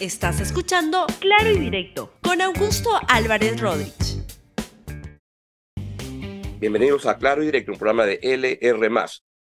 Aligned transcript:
Estás 0.00 0.42
escuchando 0.42 1.06
Claro 1.20 1.50
y 1.50 1.58
Directo 1.58 2.12
con 2.20 2.42
Augusto 2.42 2.90
Álvarez 3.08 3.58
Rodríguez. 3.58 4.22
Bienvenidos 6.60 7.06
a 7.06 7.16
Claro 7.16 7.42
y 7.42 7.46
Directo, 7.46 7.72
un 7.72 7.78
programa 7.78 8.04
de 8.04 8.18
LR. 8.20 8.90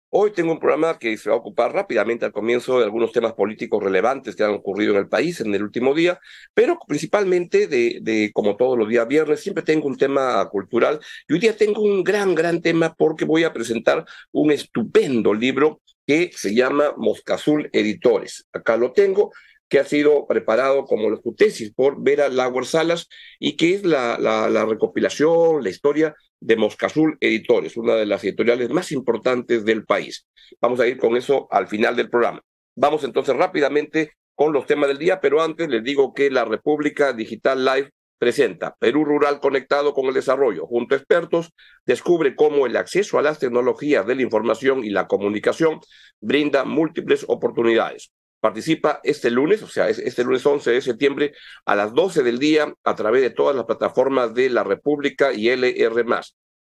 Hoy 0.10 0.32
tengo 0.32 0.54
un 0.54 0.60
programa 0.60 0.98
que 0.98 1.18
se 1.18 1.30
va 1.30 1.36
a 1.36 1.40
ocupar 1.40 1.74
rápidamente 1.74 2.24
al 2.24 2.32
comienzo 2.32 2.80
de 2.80 2.86
algunos 2.86 3.12
temas 3.12 3.34
políticos 3.34 3.84
relevantes 3.84 4.38
que 4.38 4.44
han 4.46 4.52
ocurrido 4.52 4.94
en 4.94 5.00
el 5.00 5.10
país 5.10 5.42
en 5.42 5.54
el 5.54 5.64
último 5.64 5.94
día, 5.94 6.18
pero 6.54 6.80
principalmente 6.88 7.68
de, 7.68 8.32
como 8.34 8.56
todos 8.56 8.78
los 8.78 8.88
días 8.88 9.06
viernes, 9.06 9.42
siempre 9.42 9.66
tengo 9.66 9.86
un 9.88 9.98
tema 9.98 10.48
cultural 10.50 11.02
y 11.28 11.34
hoy 11.34 11.40
día 11.40 11.58
tengo 11.58 11.82
un 11.82 12.06
gran, 12.06 12.34
gran 12.36 12.62
tema 12.62 12.96
porque 12.98 13.26
voy 13.26 13.44
a 13.44 13.52
presentar 13.52 14.06
un 14.32 14.52
estupendo 14.52 15.34
libro 15.34 15.82
que 16.06 16.32
se 16.34 16.56
llama 16.56 16.94
Mosca 16.96 17.34
Azul 17.34 17.70
Editores. 17.74 18.48
Acá 18.54 18.78
lo 18.78 18.94
tengo 18.94 19.34
que 19.70 19.80
ha 19.80 19.86
sido 19.86 20.26
preparado 20.28 20.86
como 20.86 21.16
su 21.18 21.36
tesis 21.36 21.74
por 21.74 22.02
Vera 22.02 22.30
Lauer 22.30 22.66
Salas 22.66 23.08
y 23.40 23.58
que 23.58 23.74
es 23.74 23.84
la, 23.84 24.18
la, 24.20 24.50
la 24.50 24.66
recopilación, 24.66 25.64
la 25.64 25.70
historia 25.70 26.16
de 26.40 26.56
Mosca 26.56 26.86
Azul 26.86 27.18
Editores, 27.20 27.78
una 27.78 27.96
de 27.96 28.06
las 28.06 28.24
editoriales 28.24 28.70
más 28.70 28.92
importantes 28.92 29.66
del 29.66 29.86
país. 29.86 30.28
Vamos 30.62 30.80
a 30.80 30.88
ir 30.88 30.98
con 30.98 31.18
eso 31.18 31.48
al 31.52 31.68
final 31.68 31.96
del 31.96 32.10
programa. 32.10 32.42
Vamos 32.76 33.04
entonces 33.04 33.36
rápidamente 33.36 34.12
con 34.36 34.54
los 34.54 34.68
temas 34.68 34.88
del 34.88 35.00
día, 35.00 35.20
pero 35.20 35.42
antes 35.42 35.68
les 35.68 35.84
digo 35.84 36.14
que 36.14 36.30
la 36.30 36.46
República 36.46 37.12
Digital 37.12 37.66
Live 37.66 37.92
presenta 38.20 38.76
Perú 38.80 39.04
Rural 39.04 39.40
conectado 39.40 39.94
con 39.94 40.06
el 40.06 40.14
desarrollo. 40.14 40.66
Junto 40.68 40.96
a 40.96 40.98
expertos, 40.98 41.54
descubre 41.86 42.36
cómo 42.36 42.66
el 42.66 42.78
acceso 42.78 43.18
a 43.18 43.22
las 43.22 43.40
tecnologías 43.40 44.06
de 44.06 44.16
la 44.16 44.22
información 44.22 44.84
y 44.84 44.90
la 44.90 45.08
comunicación 45.08 45.80
brinda 46.20 46.66
múltiples 46.66 47.26
oportunidades. 47.28 48.12
Participa 48.48 49.02
este 49.04 49.30
lunes, 49.30 49.62
o 49.62 49.68
sea, 49.68 49.90
este 49.90 50.24
lunes 50.24 50.46
11 50.46 50.72
de 50.72 50.82
septiembre 50.82 51.34
a 51.66 51.76
las 51.76 51.94
12 51.94 52.24
del 52.24 52.40
día 52.40 52.74
a 52.86 52.96
través 52.96 53.22
de 53.22 53.30
todas 53.30 53.54
las 53.54 53.66
plataformas 53.66 54.34
de 54.34 54.50
la 54.50 54.64
República 54.64 55.34
y 55.34 55.50
LR+. 55.50 56.06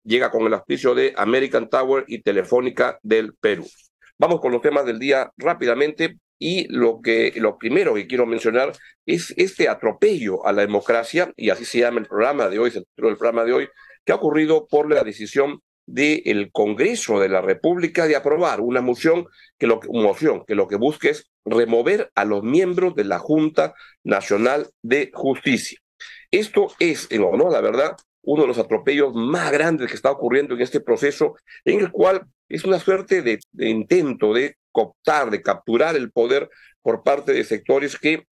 Llega 0.04 0.30
con 0.30 0.46
el 0.46 0.52
auspicio 0.52 0.94
de 0.94 1.14
American 1.16 1.70
Tower 1.70 2.04
y 2.06 2.20
Telefónica 2.20 2.98
del 3.02 3.32
Perú. 3.32 3.66
Vamos 4.18 4.42
con 4.42 4.52
los 4.52 4.60
temas 4.60 4.84
del 4.84 4.98
día 4.98 5.32
rápidamente 5.38 6.18
y 6.38 6.68
lo 6.68 7.00
que 7.00 7.32
lo 7.36 7.56
primero 7.56 7.94
que 7.94 8.06
quiero 8.06 8.26
mencionar 8.26 8.72
es 9.06 9.32
este 9.38 9.70
atropello 9.70 10.44
a 10.44 10.52
la 10.52 10.60
democracia 10.60 11.32
y 11.34 11.48
así 11.48 11.64
se 11.64 11.78
llama 11.78 12.00
el 12.00 12.06
programa 12.06 12.48
de 12.48 12.58
hoy, 12.58 12.72
se 12.72 12.80
el 12.80 12.84
programa 13.16 13.44
de 13.44 13.54
hoy, 13.54 13.68
que 14.04 14.12
ha 14.12 14.16
ocurrido 14.16 14.66
por 14.66 14.92
la 14.92 15.02
decisión 15.02 15.62
del 15.92 16.50
Congreso 16.52 17.18
de 17.18 17.28
la 17.28 17.40
República 17.40 18.06
de 18.06 18.16
aprobar 18.16 18.60
una 18.60 18.80
moción 18.80 19.26
que 19.58 19.66
lo, 19.66 19.80
moción 19.88 20.44
que 20.46 20.54
lo 20.54 20.68
que 20.68 20.76
busca 20.76 21.10
es 21.10 21.30
remover 21.44 22.10
a 22.14 22.24
los 22.24 22.42
miembros 22.42 22.94
de 22.94 23.04
la 23.04 23.18
Junta 23.18 23.74
Nacional 24.04 24.68
de 24.82 25.10
Justicia. 25.12 25.78
Esto 26.30 26.68
es, 26.78 27.08
en 27.10 27.24
honor, 27.24 27.52
la 27.52 27.60
verdad, 27.60 27.96
uno 28.22 28.42
de 28.42 28.48
los 28.48 28.58
atropellos 28.58 29.14
más 29.14 29.50
grandes 29.50 29.88
que 29.88 29.96
está 29.96 30.10
ocurriendo 30.10 30.54
en 30.54 30.60
este 30.60 30.80
proceso, 30.80 31.34
en 31.64 31.80
el 31.80 31.90
cual 31.90 32.26
es 32.48 32.64
una 32.64 32.78
suerte 32.78 33.22
de, 33.22 33.40
de 33.52 33.68
intento 33.68 34.32
de 34.32 34.56
cooptar, 34.70 35.30
de 35.30 35.42
capturar 35.42 35.96
el 35.96 36.12
poder 36.12 36.48
por 36.82 37.02
parte 37.02 37.32
de 37.32 37.44
sectores 37.44 37.98
que 37.98 38.26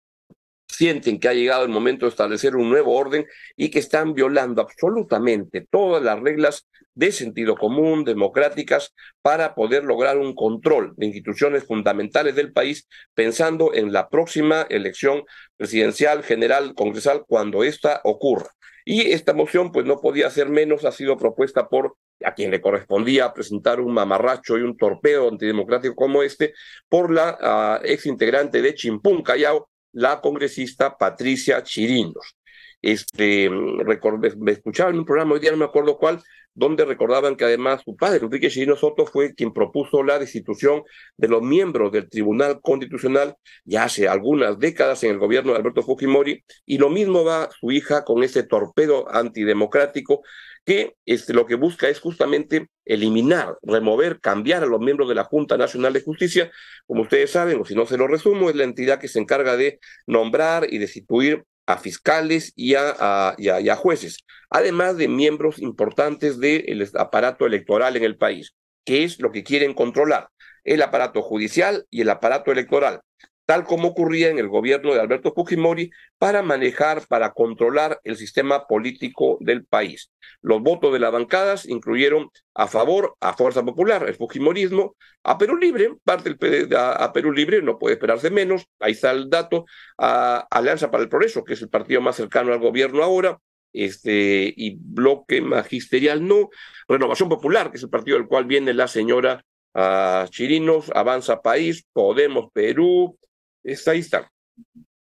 sienten 0.69 1.19
que 1.19 1.29
ha 1.29 1.35
llegado 1.35 1.65
el 1.65 1.71
momento 1.71 2.07
de 2.07 2.11
establecer 2.11 2.55
un 2.55 2.71
nuevo 2.71 2.95
orden 2.95 3.27
y 3.57 3.71
que 3.71 3.79
están 3.79 4.15
violando 4.15 4.63
absolutamente 4.63 5.67
todas 5.71 6.03
las 6.03 6.21
reglas 6.21 6.69
de 6.95 7.13
sentido 7.13 7.57
común, 7.57 8.05
democráticas, 8.05 8.93
para 9.23 9.55
poder 9.55 9.85
lograr 9.85 10.19
un 10.19 10.35
control 10.35 10.95
de 10.97 11.07
instituciones 11.07 11.65
fundamentales 11.65 12.35
del 12.35 12.53
país, 12.53 12.89
pensando 13.15 13.73
en 13.73 13.93
la 13.93 14.09
próxima 14.09 14.67
elección 14.69 15.23
presidencial, 15.57 16.23
general, 16.23 16.75
congresal, 16.75 17.25
cuando 17.27 17.63
ésta 17.63 18.01
ocurra. 18.05 18.51
Y 18.85 19.13
esta 19.13 19.33
moción, 19.33 19.71
pues 19.71 19.87
no 19.87 20.01
podía 20.01 20.31
ser 20.31 20.49
menos, 20.49 20.85
ha 20.85 20.93
sido 20.93 21.17
propuesta 21.17 21.69
por 21.69 21.97
a 22.25 22.35
quien 22.35 22.51
le 22.51 22.61
correspondía 22.61 23.33
presentar 23.33 23.81
un 23.81 23.93
mamarracho 23.93 24.59
y 24.59 24.63
un 24.63 24.77
torpeo 24.77 25.29
antidemocrático 25.29 25.95
como 25.95 26.23
este, 26.23 26.53
por 26.89 27.13
la 27.13 27.79
uh, 27.81 27.87
ex 27.87 28.07
integrante 28.07 28.61
de 28.61 28.75
Chimpún 28.75 29.23
Callao, 29.23 29.69
la 29.93 30.21
congresista 30.21 30.97
Patricia 30.97 31.63
Chirinos. 31.63 32.37
Este, 32.81 33.51
recordé, 33.79 34.37
me 34.37 34.53
escuchaba 34.53 34.91
en 34.91 34.99
un 34.99 35.05
programa, 35.05 35.35
hoy 35.35 35.41
día 35.41 35.51
no 35.51 35.57
me 35.57 35.65
acuerdo 35.65 35.99
cuál, 35.99 36.23
donde 36.55 36.85
recordaban 36.85 37.37
que 37.37 37.45
además 37.45 37.83
su 37.85 37.97
padre, 37.97 38.21
Enrique 38.23 38.51
Chirino 38.51 38.77
Soto, 38.77 39.07
fue 39.07 39.35
quien 39.35 39.53
propuso 39.53 40.03
la 40.03 40.19
destitución 40.19 40.83
de 41.17 41.29
los 41.29 41.41
miembros 41.41 41.93
del 41.93 42.09
Tribunal 42.09 42.61
Constitucional 42.61 43.37
ya 43.65 43.85
hace 43.85 44.09
algunas 44.09 44.59
décadas 44.59 45.05
en 45.05 45.13
el 45.13 45.19
gobierno 45.19 45.53
de 45.53 45.59
Alberto 45.59 45.83
Fujimori, 45.83 46.45
y 46.67 46.79
lo 46.79 46.89
mismo 46.91 47.25
va 47.25 47.49
su 47.61 47.71
hija 47.71 48.05
con 48.05 48.25
ese 48.25 48.43
torpedo 48.43 49.09
antidemocrático 49.09 50.23
que 50.69 50.97
este, 51.07 51.33
lo 51.33 51.47
que 51.47 51.55
busca 51.55 51.89
es 51.89 51.99
justamente 51.99 52.69
eliminar, 52.85 53.57
remover, 53.63 54.21
cambiar 54.21 54.63
a 54.63 54.67
los 54.67 54.79
miembros 54.81 55.09
de 55.09 55.15
la 55.15 55.25
Junta 55.25 55.57
Nacional 55.57 55.95
de 55.95 56.03
Justicia. 56.03 56.51
Como 56.87 57.01
ustedes 57.01 57.31
saben, 57.31 57.59
o 57.59 57.65
si 57.65 57.75
no 57.75 57.87
se 57.87 57.97
lo 57.97 58.07
resumo, 58.07 58.51
es 58.51 58.57
la 58.57 58.65
entidad 58.65 59.01
que 59.01 59.09
se 59.09 59.19
encarga 59.19 59.57
de 59.57 59.81
nombrar 60.07 60.67
y 60.71 60.77
destituir 60.77 61.45
a 61.65 61.79
fiscales 61.79 62.53
y 62.55 62.75
a, 62.75 63.35
y 63.39 63.49
a 63.49 63.77
jueces, 63.77 64.27
además 64.51 64.99
de 64.99 65.09
miembros 65.09 65.59
importantes 65.59 66.39
del 66.39 66.87
aparato 66.97 67.47
electoral 67.47 67.97
en 67.97 68.05
el 68.05 68.19
país, 68.19 68.53
que 68.85 69.05
es 69.05 69.21
lo 69.21 69.33
que 69.33 69.45
quieren 69.45 69.73
controlar, 69.73 70.29
el 70.65 70.83
aparato 70.83 71.23
judicial 71.23 71.87
y 71.89 72.03
el 72.03 72.11
aparato 72.11 72.53
electoral 72.53 73.01
tal 73.49 73.65
como 73.65 73.89
ocurría 73.89 74.29
en 74.29 74.39
el 74.39 74.49
gobierno 74.49 74.93
de 74.93 75.01
Alberto 75.01 75.33
Fujimori, 75.33 75.91
para 76.19 76.43
manejar, 76.43 77.07
para 77.09 77.33
controlar 77.33 77.99
el 78.05 78.19
sistema 78.19 78.67
político 78.67 79.39
del 79.41 79.65
país. 79.65 80.11
Los 80.43 80.61
votos 80.61 80.93
de 80.93 80.99
las 80.99 81.13
bancadas 81.13 81.67
incluyeron 81.67 82.29
a 82.53 82.67
favor 82.67 83.17
a 83.21 83.33
Fuerza 83.33 83.65
Popular, 83.65 84.05
el 84.07 84.17
Fujimorismo, 84.17 84.97
a 85.25 85.39
Perú 85.39 85.57
Libre, 85.57 85.95
parte 86.05 86.35
del 86.35 86.77
a, 86.77 86.93
a 86.93 87.11
Perú 87.15 87.33
Libre, 87.33 87.63
no 87.63 87.79
puede 87.79 87.95
esperarse 87.95 88.29
menos, 88.29 88.67
ahí 88.81 88.93
está 88.93 89.13
el 89.13 89.31
dato, 89.31 89.65
a 89.97 90.47
Alianza 90.51 90.91
para 90.91 91.05
el 91.05 91.09
Progreso, 91.09 91.43
que 91.43 91.55
es 91.55 91.63
el 91.63 91.71
partido 91.71 92.03
más 92.03 92.17
cercano 92.17 92.53
al 92.53 92.61
gobierno 92.61 93.03
ahora, 93.03 93.39
este, 93.73 94.53
y 94.55 94.77
Bloque 94.79 95.41
Magisterial 95.41 96.29
no, 96.29 96.51
Renovación 96.87 97.31
Popular, 97.31 97.71
que 97.71 97.79
es 97.79 97.83
el 97.83 97.89
partido 97.89 98.19
del 98.19 98.29
cual 98.29 98.45
viene 98.45 98.75
la 98.75 98.89
señora 98.89 99.43
uh, 99.73 100.29
Chirinos, 100.29 100.93
Avanza 100.95 101.41
País, 101.41 101.87
Podemos 101.95 102.51
Perú, 102.53 103.19
Está, 103.69 103.91
ahí 103.91 104.01
está. 104.01 104.31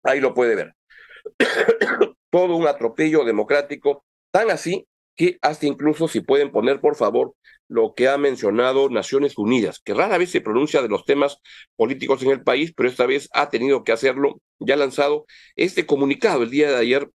Ahí 0.02 0.20
lo 0.20 0.34
puede 0.34 0.54
ver. 0.54 0.74
Todo 2.30 2.56
un 2.56 2.66
atropello 2.66 3.24
democrático, 3.24 4.04
tan 4.30 4.50
así 4.50 4.86
que 5.16 5.38
hasta 5.42 5.66
incluso 5.66 6.08
si 6.08 6.20
pueden 6.20 6.50
poner, 6.50 6.80
por 6.80 6.94
favor, 6.94 7.34
lo 7.68 7.94
que 7.94 8.08
ha 8.08 8.18
mencionado 8.18 8.88
Naciones 8.88 9.36
Unidas, 9.38 9.80
que 9.84 9.94
rara 9.94 10.18
vez 10.18 10.30
se 10.30 10.40
pronuncia 10.40 10.82
de 10.82 10.88
los 10.88 11.04
temas 11.04 11.38
políticos 11.76 12.22
en 12.22 12.30
el 12.30 12.42
país, 12.42 12.72
pero 12.76 12.88
esta 12.88 13.06
vez 13.06 13.28
ha 13.32 13.48
tenido 13.48 13.84
que 13.84 13.92
hacerlo, 13.92 14.40
ya 14.58 14.74
ha 14.74 14.78
lanzado 14.78 15.26
este 15.56 15.86
comunicado 15.86 16.42
el 16.42 16.50
día 16.50 16.70
de 16.70 16.76
ayer 16.76 17.10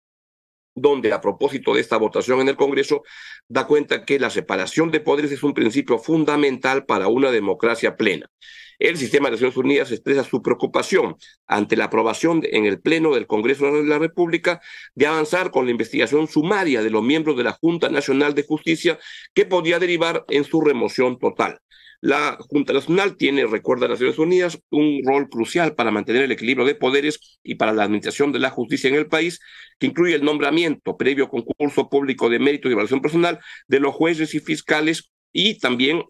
donde 0.75 1.13
a 1.13 1.21
propósito 1.21 1.75
de 1.75 1.81
esta 1.81 1.97
votación 1.97 2.41
en 2.41 2.49
el 2.49 2.57
Congreso 2.57 3.03
da 3.49 3.67
cuenta 3.67 4.05
que 4.05 4.19
la 4.19 4.31
separación 4.31 4.91
de 4.91 5.01
poderes 5.01 5.33
es 5.33 5.43
un 5.43 5.55
principio 5.55 5.99
fundamental 5.99 6.85
para 6.85 7.09
una 7.09 7.31
democracia 7.31 7.97
plena. 7.97 8.31
El 8.79 8.97
sistema 8.97 9.29
de 9.29 9.33
Naciones 9.33 9.57
Unidas 9.57 9.93
expresa 9.93 10.25
su 10.25 10.43
preocupación 10.43 11.17
ante 11.47 11.77
la 11.77 11.85
aprobación 11.85 12.43
en 12.45 12.67
el 12.67 12.81
Pleno 12.81 13.15
del 13.15 13.27
Congreso 13.27 13.67
de 13.67 13.85
la 13.85 13.99
República 13.99 14.61
de 14.95 15.07
avanzar 15.07 15.51
con 15.51 15.67
la 15.67 15.71
investigación 15.71 16.27
sumaria 16.27 16.83
de 16.83 16.91
los 16.91 17.03
miembros 17.03 17.37
de 17.37 17.45
la 17.45 17.53
Junta 17.53 17.89
Nacional 17.89 18.35
de 18.35 18.43
Justicia 18.43 18.99
que 19.33 19.47
podría 19.47 19.79
derivar 19.79 20.25
en 20.29 20.45
su 20.45 20.61
remoción 20.61 21.19
total. 21.19 21.61
La 22.05 22.37
Junta 22.39 22.75
Nacional 22.75 23.17
tiene, 23.17 23.47
recuerda 23.47 23.87
a 23.87 23.89
Naciones 23.89 24.19
Unidas, 24.19 24.61
un 24.69 25.01
rol 25.07 25.31
crucial 25.31 25.75
para 25.75 25.91
mantener 25.91 26.25
el 26.25 26.33
equilibrio 26.33 26.67
de 26.67 26.75
poderes 26.75 27.39
y 27.43 27.55
para 27.55 27.73
la 27.73 27.85
administración 27.85 28.31
de 28.31 28.41
la 28.41 28.51
justicia 28.51 28.91
en 28.91 28.97
el 28.97 29.07
país, 29.07 29.41
que 29.79 29.87
incluye 29.87 30.15
el 30.15 30.23
nombramiento 30.23 30.99
previo 30.99 31.31
concurso 31.31 31.89
público 31.89 32.29
de 32.29 32.39
mérito 32.39 32.69
y 32.69 32.73
evaluación 32.73 33.01
personal 33.01 33.41
de 33.69 33.81
los 33.81 33.95
jueces 33.95 34.35
y 34.35 34.41
fiscales 34.41 35.13
y 35.33 35.59
también 35.61 36.03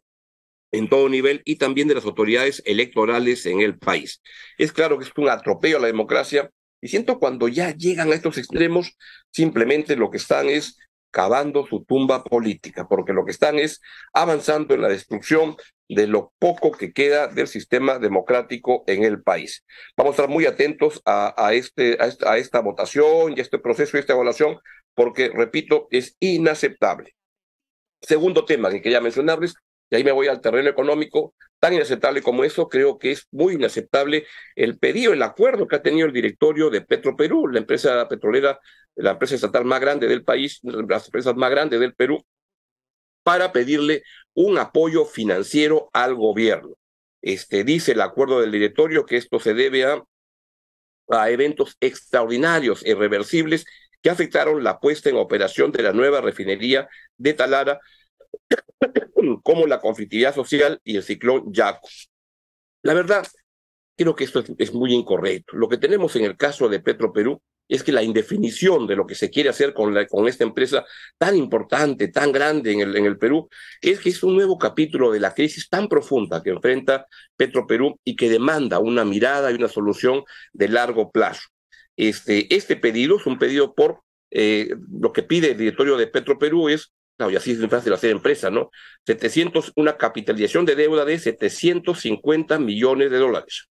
en 0.73 0.88
todo 0.88 1.08
nivel 1.08 1.43
y 1.44 1.58
también 1.58 1.87
de 1.87 1.94
las 1.94 2.06
autoridades 2.06 2.61
electorales 2.67 3.47
en 3.47 3.61
el 3.61 3.79
país. 3.79 4.20
Es 4.58 4.73
claro 4.73 4.99
que 4.99 5.05
es 5.05 5.12
un 5.17 5.29
atropello 5.29 5.76
a 5.76 5.81
la 5.81 5.87
democracia 5.87 6.50
y 6.81 6.88
siento 6.88 7.20
cuando 7.20 7.47
ya 7.47 7.70
llegan 7.70 8.11
a 8.11 8.17
estos 8.17 8.37
extremos, 8.37 8.97
simplemente 9.31 9.94
lo 9.94 10.11
que 10.11 10.17
están 10.17 10.49
es 10.49 10.76
cavando 11.14 11.64
su 11.64 11.84
tumba 11.84 12.25
política, 12.25 12.88
porque 12.88 13.12
lo 13.12 13.25
que 13.25 13.31
están 13.31 13.56
es 13.61 13.81
avanzando 14.12 14.75
en 14.75 14.82
la 14.82 14.88
destrucción 14.88 15.56
de 15.88 16.08
lo 16.08 16.32
poco 16.40 16.72
que 16.72 16.93
queda 16.93 17.28
del 17.28 17.46
sistema 17.46 18.00
democrático 18.00 18.82
en 18.88 19.05
el 19.05 19.22
país. 19.22 19.64
Vamos 19.96 20.11
a 20.11 20.14
estar 20.16 20.28
muy 20.28 20.44
atentos 20.44 21.00
a, 21.05 21.32
a, 21.37 21.55
este, 21.55 21.96
a, 22.00 22.06
esta, 22.06 22.32
a 22.32 22.37
esta 22.38 22.58
votación 22.58 23.32
y 23.32 23.38
a 23.38 23.43
este 23.43 23.61
proceso 23.61 23.96
y 23.96 24.00
esta 24.00 24.14
evaluación, 24.14 24.58
porque, 24.93 25.28
repito, 25.28 25.87
es 25.93 26.16
inaceptable. 26.19 27.14
Segundo 28.02 28.44
tema 28.44 28.70
que 28.70 28.82
quería 28.82 29.00
mencionarles, 29.00 29.55
y 29.90 29.94
ahí 29.94 30.02
me 30.02 30.11
voy 30.11 30.26
al 30.26 30.40
terreno 30.40 30.69
económico, 30.69 31.32
tan 31.64 31.72
inaceptable 31.72 32.20
como 32.20 32.44
eso, 32.44 32.69
creo 32.69 32.99
que 32.99 33.12
es 33.12 33.26
muy 33.31 33.55
inaceptable 33.55 34.26
el 34.55 34.78
pedido, 34.78 35.14
el 35.14 35.22
acuerdo 35.22 35.66
que 35.66 35.76
ha 35.76 35.82
tenido 35.82 36.06
el 36.06 36.12
directorio 36.12 36.69
de 36.69 36.82
Petroperú, 36.82 37.49
la 37.49 37.58
empresa 37.58 38.06
petrolera, 38.06 38.61
la 38.96 39.12
empresa 39.12 39.34
estatal 39.34 39.64
más 39.64 39.81
grande 39.81 40.06
del 40.06 40.25
país, 40.25 40.61
las 40.62 41.06
empresas 41.06 41.34
más 41.37 41.50
grandes 41.50 41.81
del 41.81 41.94
Perú, 41.94 42.22
para 43.22 43.50
pedirle 43.50 44.02
un 44.34 44.58
apoyo 44.58 45.06
financiero 45.06 45.88
al 45.94 46.14
gobierno. 46.14 46.75
Este, 47.22 47.64
dice 47.64 47.93
el 47.93 48.02
acuerdo 48.02 48.43
del 48.43 48.52
directorio 48.52 49.06
que 49.06 49.16
esto 49.16 49.40
se 49.40 49.55
debe 49.55 49.87
a, 49.87 50.05
a 51.08 51.31
eventos 51.31 51.78
extraordinarios, 51.81 52.84
irreversibles, 52.84 53.64
que 54.02 54.11
afectaron 54.11 54.62
la 54.62 54.81
puesta 54.81 55.08
en 55.08 55.16
operación 55.16 55.72
de 55.72 55.82
la 55.82 55.94
nueva 55.94 56.20
refinería 56.20 56.90
de 57.16 57.32
Talara, 57.32 57.81
como 59.43 59.67
la 59.67 59.81
conflictividad 59.81 60.35
social 60.35 60.81
y 60.85 60.97
el 60.97 61.03
ciclón 61.03 61.53
Yaco. 61.53 61.89
La 62.83 62.95
verdad, 62.95 63.27
creo 63.97 64.15
que 64.15 64.25
esto 64.25 64.45
es, 64.59 64.73
muy 64.75 64.93
incorrecto. 64.93 65.57
Lo 65.57 65.69
que 65.69 65.79
tenemos 65.79 66.17
en 66.17 66.25
el 66.25 66.37
caso 66.37 66.69
de 66.69 66.81
Petro 66.81 67.13
Perú 67.13 67.41
es 67.67 67.83
que 67.83 67.93
la 67.93 68.03
indefinición 68.03 68.87
de 68.87 68.97
lo 68.97 69.07
que 69.07 69.15
se 69.15 69.31
quiere 69.31 69.49
hacer 69.49 69.73
con, 69.73 69.95
con 70.07 70.29
esta 70.29 70.45
empresa 70.45 70.85
tan 71.17 71.35
importante, 71.35 72.09
tan 72.09 72.31
grande 72.31 72.73
en 72.73 72.81
el, 72.81 72.97
en 72.97 73.07
el 73.07 73.17
Perú, 73.17 73.49
es 73.81 74.01
que 74.01 74.11
es 74.11 74.23
un 74.23 74.35
nuevo 74.35 74.59
capítulo 74.59 75.11
de 75.11 75.21
la 75.21 75.33
crisis 75.33 75.71
tan 75.71 75.89
profunda 75.89 76.43
que 76.43 76.51
enfrenta 76.51 77.07
Petro 77.37 77.67
Perú 77.67 77.99
y 78.05 78.17
que 78.17 78.29
demanda 78.29 78.81
una 78.81 79.05
mirada 79.05 79.51
y 79.51 79.55
una 79.55 79.69
solución 79.69 80.25
de 80.53 80.69
largo 80.69 81.11
plazo. 81.11 81.49
Este, 81.97 82.55
este 82.55 82.77
pedido 82.77 83.17
es 83.17 83.27
un 83.27 83.39
pedido 83.39 83.75
por 83.75 84.01
eh, 84.31 84.75
lo 84.91 85.13
que 85.13 85.23
pide 85.23 85.53
el 85.53 85.59
directorio 85.59 85.97
de 85.97 86.09
Petro 86.09 86.39
Perú 86.39 86.69
es, 86.69 86.93
claro, 87.16 87.32
y 87.32 87.37
así 87.37 87.52
es 87.52 87.66
fácil 87.69 87.93
hacer 87.93 88.11
empresa, 88.11 88.50
¿no? 88.50 88.70
700, 89.06 89.72
una 89.76 89.96
capitalización 89.96 90.66
de 90.66 90.75
deuda 90.76 91.05
de 91.05 91.19
750 91.19 92.58
millones 92.58 93.11
de 93.11 93.19
dólares. 93.19 93.69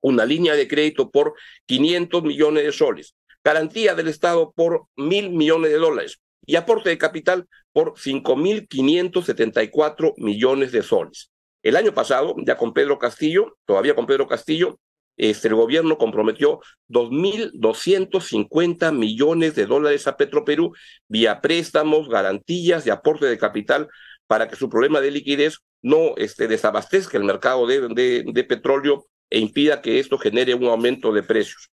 Una 0.00 0.24
línea 0.24 0.54
de 0.54 0.68
crédito 0.68 1.10
por 1.10 1.34
500 1.66 2.22
millones 2.22 2.64
de 2.64 2.72
soles. 2.72 3.14
Garantía 3.44 3.94
del 3.94 4.08
Estado 4.08 4.52
por 4.52 4.86
mil 4.96 5.30
millones 5.30 5.70
de 5.70 5.78
dólares. 5.78 6.20
Y 6.46 6.56
aporte 6.56 6.88
de 6.90 6.98
capital 6.98 7.46
por 7.72 7.94
5.574 7.94 10.14
millones 10.16 10.72
de 10.72 10.82
soles. 10.82 11.30
El 11.62 11.76
año 11.76 11.92
pasado, 11.92 12.34
ya 12.44 12.56
con 12.56 12.72
Pedro 12.72 12.98
Castillo, 12.98 13.58
todavía 13.66 13.94
con 13.94 14.06
Pedro 14.06 14.26
Castillo, 14.26 14.80
este, 15.20 15.48
el 15.48 15.54
gobierno 15.54 15.98
comprometió 15.98 16.60
2.250 16.88 18.90
millones 18.90 19.54
de 19.54 19.66
dólares 19.66 20.06
a 20.06 20.16
Petroperú 20.16 20.72
vía 21.08 21.42
préstamos, 21.42 22.08
garantías 22.08 22.86
y 22.86 22.90
aporte 22.90 23.26
de 23.26 23.36
capital 23.36 23.90
para 24.26 24.48
que 24.48 24.56
su 24.56 24.70
problema 24.70 25.02
de 25.02 25.10
liquidez 25.10 25.58
no 25.82 26.16
este, 26.16 26.48
desabastezca 26.48 27.18
el 27.18 27.24
mercado 27.24 27.66
de, 27.66 28.24
de 28.24 28.44
petróleo 28.44 29.08
e 29.28 29.40
impida 29.40 29.82
que 29.82 29.98
esto 29.98 30.16
genere 30.16 30.54
un 30.54 30.64
aumento 30.64 31.12
de 31.12 31.22
precios. 31.22 31.68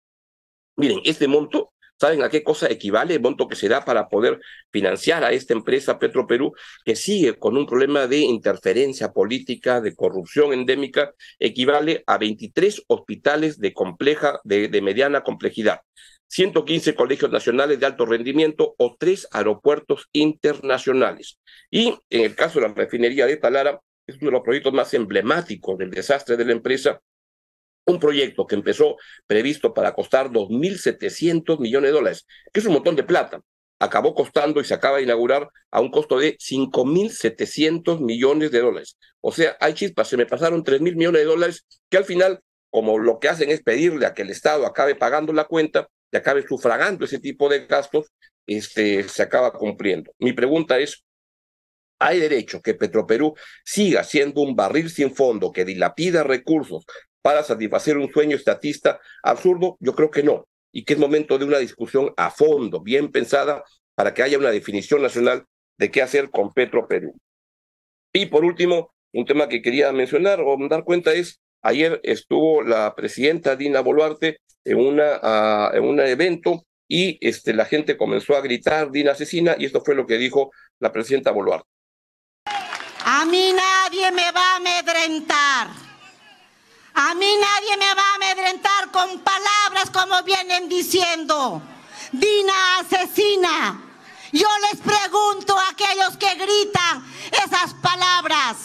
Miren, 0.76 1.00
este 1.04 1.28
monto 1.28 1.73
¿Saben 2.00 2.22
a 2.22 2.28
qué 2.28 2.42
cosa 2.42 2.66
equivale 2.68 3.14
el 3.14 3.20
monto 3.20 3.46
que 3.48 3.56
se 3.56 3.68
da 3.68 3.84
para 3.84 4.08
poder 4.08 4.40
financiar 4.72 5.24
a 5.24 5.32
esta 5.32 5.54
empresa 5.54 5.98
Petroperú, 5.98 6.52
que 6.84 6.96
sigue 6.96 7.38
con 7.38 7.56
un 7.56 7.66
problema 7.66 8.06
de 8.06 8.18
interferencia 8.18 9.12
política, 9.12 9.80
de 9.80 9.94
corrupción 9.94 10.52
endémica? 10.52 11.14
Equivale 11.38 12.02
a 12.06 12.18
23 12.18 12.82
hospitales 12.88 13.58
de, 13.58 13.72
compleja, 13.72 14.40
de, 14.44 14.68
de 14.68 14.82
mediana 14.82 15.22
complejidad. 15.22 15.80
115 16.28 16.96
colegios 16.96 17.30
nacionales 17.30 17.78
de 17.78 17.86
alto 17.86 18.06
rendimiento 18.06 18.74
o 18.78 18.96
tres 18.98 19.28
aeropuertos 19.30 20.08
internacionales. 20.12 21.38
Y 21.70 21.94
en 22.10 22.22
el 22.22 22.34
caso 22.34 22.60
de 22.60 22.68
la 22.68 22.74
refinería 22.74 23.26
de 23.26 23.36
Talara, 23.36 23.80
es 24.06 24.16
uno 24.16 24.26
de 24.26 24.32
los 24.32 24.42
proyectos 24.42 24.72
más 24.72 24.92
emblemáticos 24.94 25.78
del 25.78 25.90
desastre 25.90 26.36
de 26.36 26.44
la 26.44 26.52
empresa, 26.52 27.00
un 27.86 28.00
proyecto 28.00 28.46
que 28.46 28.54
empezó 28.54 28.96
previsto 29.26 29.74
para 29.74 29.94
costar 29.94 30.30
2.700 30.30 31.58
millones 31.58 31.90
de 31.90 31.94
dólares, 31.94 32.26
que 32.52 32.60
es 32.60 32.66
un 32.66 32.74
montón 32.74 32.96
de 32.96 33.04
plata. 33.04 33.40
Acabó 33.78 34.14
costando 34.14 34.60
y 34.60 34.64
se 34.64 34.74
acaba 34.74 34.98
de 34.98 35.02
inaugurar 35.02 35.48
a 35.70 35.80
un 35.80 35.90
costo 35.90 36.18
de 36.18 36.36
5.700 36.38 38.00
millones 38.00 38.50
de 38.50 38.60
dólares. 38.60 38.96
O 39.20 39.32
sea, 39.32 39.56
hay 39.60 39.74
chispas, 39.74 40.08
se 40.08 40.16
me 40.16 40.26
pasaron 40.26 40.64
3.000 40.64 40.96
millones 40.96 41.22
de 41.22 41.26
dólares 41.26 41.66
que 41.90 41.96
al 41.96 42.04
final, 42.04 42.40
como 42.70 42.98
lo 42.98 43.18
que 43.18 43.28
hacen 43.28 43.50
es 43.50 43.62
pedirle 43.62 44.06
a 44.06 44.14
que 44.14 44.22
el 44.22 44.30
Estado 44.30 44.66
acabe 44.66 44.94
pagando 44.94 45.32
la 45.32 45.44
cuenta 45.44 45.88
y 46.10 46.16
acabe 46.16 46.46
sufragando 46.46 47.04
ese 47.04 47.18
tipo 47.18 47.48
de 47.48 47.66
gastos, 47.66 48.06
este, 48.46 49.02
se 49.08 49.22
acaba 49.22 49.52
cumpliendo. 49.52 50.12
Mi 50.18 50.32
pregunta 50.32 50.78
es, 50.78 51.04
¿Hay 52.00 52.20
derecho 52.20 52.60
que 52.60 52.74
Petroperú 52.74 53.34
siga 53.64 54.04
siendo 54.04 54.42
un 54.42 54.56
barril 54.56 54.90
sin 54.90 55.14
fondo 55.14 55.52
que 55.52 55.64
dilapida 55.64 56.22
recursos 56.22 56.84
para 57.24 57.42
satisfacer 57.42 57.96
un 57.96 58.12
sueño 58.12 58.36
estatista 58.36 59.00
absurdo? 59.22 59.78
Yo 59.80 59.94
creo 59.94 60.10
que 60.10 60.22
no, 60.22 60.46
y 60.70 60.84
que 60.84 60.92
es 60.92 60.98
momento 60.98 61.38
de 61.38 61.46
una 61.46 61.56
discusión 61.56 62.12
a 62.18 62.30
fondo, 62.30 62.82
bien 62.82 63.10
pensada, 63.10 63.64
para 63.94 64.12
que 64.12 64.22
haya 64.22 64.36
una 64.36 64.50
definición 64.50 65.00
nacional 65.00 65.46
de 65.78 65.90
qué 65.90 66.02
hacer 66.02 66.28
con 66.28 66.52
Petro 66.52 66.86
Perú. 66.86 67.14
Y 68.12 68.26
por 68.26 68.44
último, 68.44 68.92
un 69.14 69.24
tema 69.24 69.48
que 69.48 69.62
quería 69.62 69.90
mencionar 69.90 70.42
o 70.42 70.54
dar 70.68 70.84
cuenta 70.84 71.14
es, 71.14 71.40
ayer 71.62 71.98
estuvo 72.02 72.62
la 72.62 72.94
presidenta 72.94 73.56
Dina 73.56 73.80
Boluarte 73.80 74.40
en, 74.62 74.78
una, 74.78 75.70
uh, 75.72 75.74
en 75.74 75.82
un 75.82 76.00
evento 76.00 76.66
y 76.86 77.16
este, 77.26 77.54
la 77.54 77.64
gente 77.64 77.96
comenzó 77.96 78.36
a 78.36 78.42
gritar 78.42 78.90
Dina 78.90 79.12
asesina 79.12 79.56
y 79.58 79.64
esto 79.64 79.80
fue 79.82 79.94
lo 79.94 80.06
que 80.06 80.18
dijo 80.18 80.50
la 80.78 80.92
presidenta 80.92 81.30
Boluarte. 81.30 81.68
A 83.06 83.24
mí 83.24 83.50
nadie 83.54 84.12
me 84.12 84.30
va 84.30 84.52
a 84.52 84.56
amedrentar. 84.56 85.83
A 86.94 87.14
mí 87.14 87.36
nadie 87.36 87.76
me 87.76 87.94
va 87.94 88.02
a 88.02 88.14
amedrentar 88.14 88.90
con 88.92 89.18
palabras 89.20 89.90
como 89.92 90.22
vienen 90.22 90.68
diciendo. 90.68 91.60
Dina 92.12 92.78
asesina. 92.78 93.80
Yo 94.30 94.48
les 94.70 94.80
pregunto 94.80 95.58
a 95.58 95.68
aquellos 95.70 96.16
que 96.16 96.34
gritan 96.34 97.04
esas 97.32 97.74
palabras. 97.74 98.56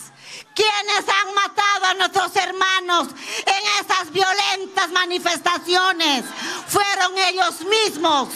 ¿Quiénes 0.54 1.06
han 1.08 1.34
matado 1.34 1.86
a 1.86 1.94
nuestros 1.96 2.36
hermanos 2.36 3.08
en 3.46 3.86
esas 3.86 4.12
violentas 4.12 4.92
manifestaciones? 4.92 6.26
Fueron 6.68 7.18
ellos 7.18 7.62
mismos 7.62 8.30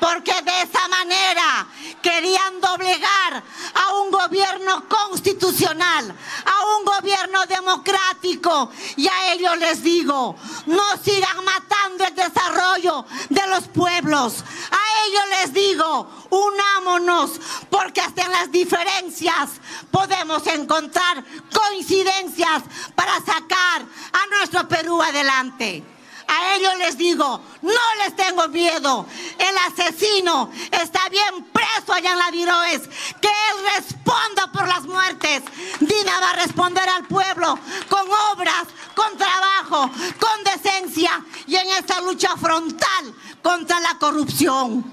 porque 0.00 0.32
de 0.42 0.62
esa 0.62 0.88
manera 0.88 1.66
querían 2.02 2.60
doblegar 2.60 3.42
a 3.74 3.94
un 3.94 4.10
gobierno 4.10 4.84
constitucional, 4.88 6.14
a 6.44 6.76
un 6.78 6.84
gobierno 6.84 7.46
democrático. 7.46 8.70
Y 8.96 9.08
a 9.08 9.32
ellos 9.32 9.58
les 9.58 9.82
digo, 9.82 10.36
no 10.66 10.82
sigan 11.02 11.44
matando 11.44 12.04
el 12.04 12.14
desarrollo 12.14 13.04
de 13.28 13.46
los 13.48 13.68
pueblos. 13.68 14.44
A 14.70 15.06
ellos 15.06 15.24
les 15.40 15.52
digo, 15.52 16.10
unámonos, 16.30 17.40
porque 17.70 18.00
hasta 18.00 18.22
en 18.22 18.32
las 18.32 18.50
diferencias 18.50 19.50
podemos 19.90 20.46
encontrar 20.46 21.24
coincidencias 21.52 22.62
para 22.94 23.16
sacar 23.20 23.82
a 24.12 24.26
nuestro 24.36 24.68
Perú 24.68 25.02
adelante. 25.02 25.95
A 26.28 26.56
ellos 26.56 26.76
les 26.78 26.98
digo, 26.98 27.40
no 27.62 27.94
les 28.04 28.16
tengo 28.16 28.48
miedo. 28.48 29.06
El 29.38 29.58
asesino 29.58 30.50
está 30.70 31.08
bien 31.08 31.44
preso 31.52 31.92
allá 31.92 32.12
en 32.12 32.18
la 32.18 32.30
Diroes. 32.30 32.82
Que 33.20 33.28
él 33.28 33.74
responda 33.76 34.50
por 34.52 34.66
las 34.66 34.84
muertes. 34.84 35.42
Dina 35.80 36.20
va 36.20 36.30
a 36.30 36.36
responder 36.44 36.88
al 36.88 37.06
pueblo 37.06 37.58
con 37.88 38.06
obras, 38.32 38.66
con 38.94 39.16
trabajo, 39.16 39.90
con 40.18 40.44
decencia 40.44 41.24
y 41.46 41.54
en 41.54 41.68
esta 41.70 42.00
lucha 42.00 42.36
frontal 42.36 43.14
contra 43.42 43.78
la 43.80 43.96
corrupción. 43.98 44.84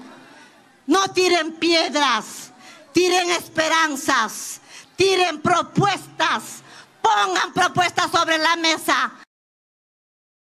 No 0.86 1.08
tiren 1.08 1.54
piedras, 1.54 2.52
tiren 2.92 3.30
esperanzas, 3.30 4.60
tiren 4.94 5.40
propuestas, 5.40 6.62
pongan 7.02 7.52
propuestas 7.52 8.10
sobre 8.10 8.38
la 8.38 8.54
mesa 8.56 9.23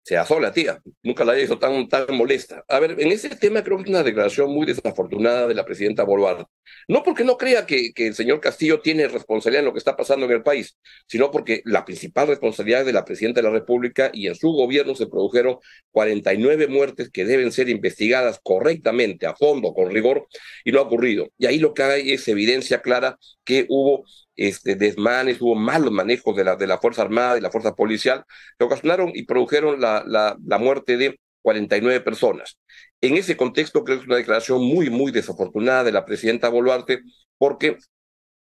se 0.03 0.17
asola, 0.17 0.51
tía. 0.51 0.81
Nunca 1.01 1.23
la 1.23 1.35
he 1.35 1.41
visto 1.41 1.57
tan, 1.57 1.87
tan 1.87 2.05
molesta. 2.15 2.63
A 2.67 2.79
ver, 2.79 2.99
en 2.99 3.11
ese 3.11 3.29
tema 3.35 3.63
creo 3.63 3.77
que 3.77 3.83
es 3.83 3.89
una 3.89 4.03
declaración 4.03 4.51
muy 4.51 4.65
desafortunada 4.67 5.47
de 5.47 5.55
la 5.55 5.65
presidenta 5.65 6.03
Boluarte. 6.03 6.45
No 6.87 7.03
porque 7.03 7.23
no 7.23 7.37
crea 7.37 7.65
que, 7.65 7.91
el 7.95 8.15
señor 8.15 8.39
Castillo 8.39 8.81
tiene 8.81 9.07
responsabilidad 9.07 9.61
en 9.61 9.65
lo 9.65 9.73
que 9.73 9.79
está 9.79 9.95
pasando 9.95 10.25
en 10.25 10.31
el 10.31 10.43
país, 10.43 10.77
sino 11.07 11.31
porque 11.31 11.61
la 11.65 11.85
principal 11.85 12.27
responsabilidad 12.27 12.81
es 12.81 12.85
de 12.87 12.93
la 12.93 13.05
presidenta 13.05 13.41
de 13.41 13.47
la 13.47 13.53
República 13.53 14.11
y 14.13 14.27
en 14.27 14.35
su 14.35 14.51
gobierno 14.51 14.95
se 14.95 15.07
produjeron 15.07 15.57
49 15.91 16.67
muertes 16.67 17.09
que 17.09 17.25
deben 17.25 17.51
ser 17.51 17.69
investigadas 17.69 18.39
correctamente, 18.43 19.25
a 19.25 19.35
fondo, 19.35 19.73
con 19.73 19.91
rigor, 19.91 20.27
y 20.63 20.71
no 20.71 20.79
ha 20.79 20.83
ocurrido. 20.83 21.29
Y 21.37 21.45
ahí 21.45 21.59
lo 21.59 21.73
que 21.73 21.83
hay 21.83 22.11
es 22.11 22.27
evidencia 22.27 22.81
clara 22.81 23.17
que 23.43 23.65
hubo 23.69 24.05
este, 24.35 24.75
desmanes, 24.75 25.41
hubo 25.41 25.55
malos 25.55 25.91
manejos 25.91 26.35
de 26.35 26.43
la, 26.43 26.55
de 26.55 26.67
la 26.67 26.79
Fuerza 26.79 27.03
Armada 27.03 27.37
y 27.37 27.41
la 27.41 27.51
Fuerza 27.51 27.75
Policial 27.75 28.23
que 28.57 28.65
ocasionaron 28.65 29.11
y 29.13 29.25
produjeron 29.25 29.79
la, 29.79 30.03
la 30.05 30.57
muerte 30.57 30.97
de 30.97 31.19
49 31.43 32.01
personas. 32.01 32.57
En 33.01 33.15
ese 33.17 33.37
contexto 33.37 33.83
creo 33.83 33.97
que 33.97 34.03
es 34.03 34.07
una 34.07 34.17
declaración 34.17 34.63
muy, 34.63 34.89
muy 34.89 35.11
desafortunada 35.11 35.83
de 35.83 35.91
la 35.91 36.05
presidenta 36.05 36.49
Boluarte 36.49 37.01
porque 37.37 37.77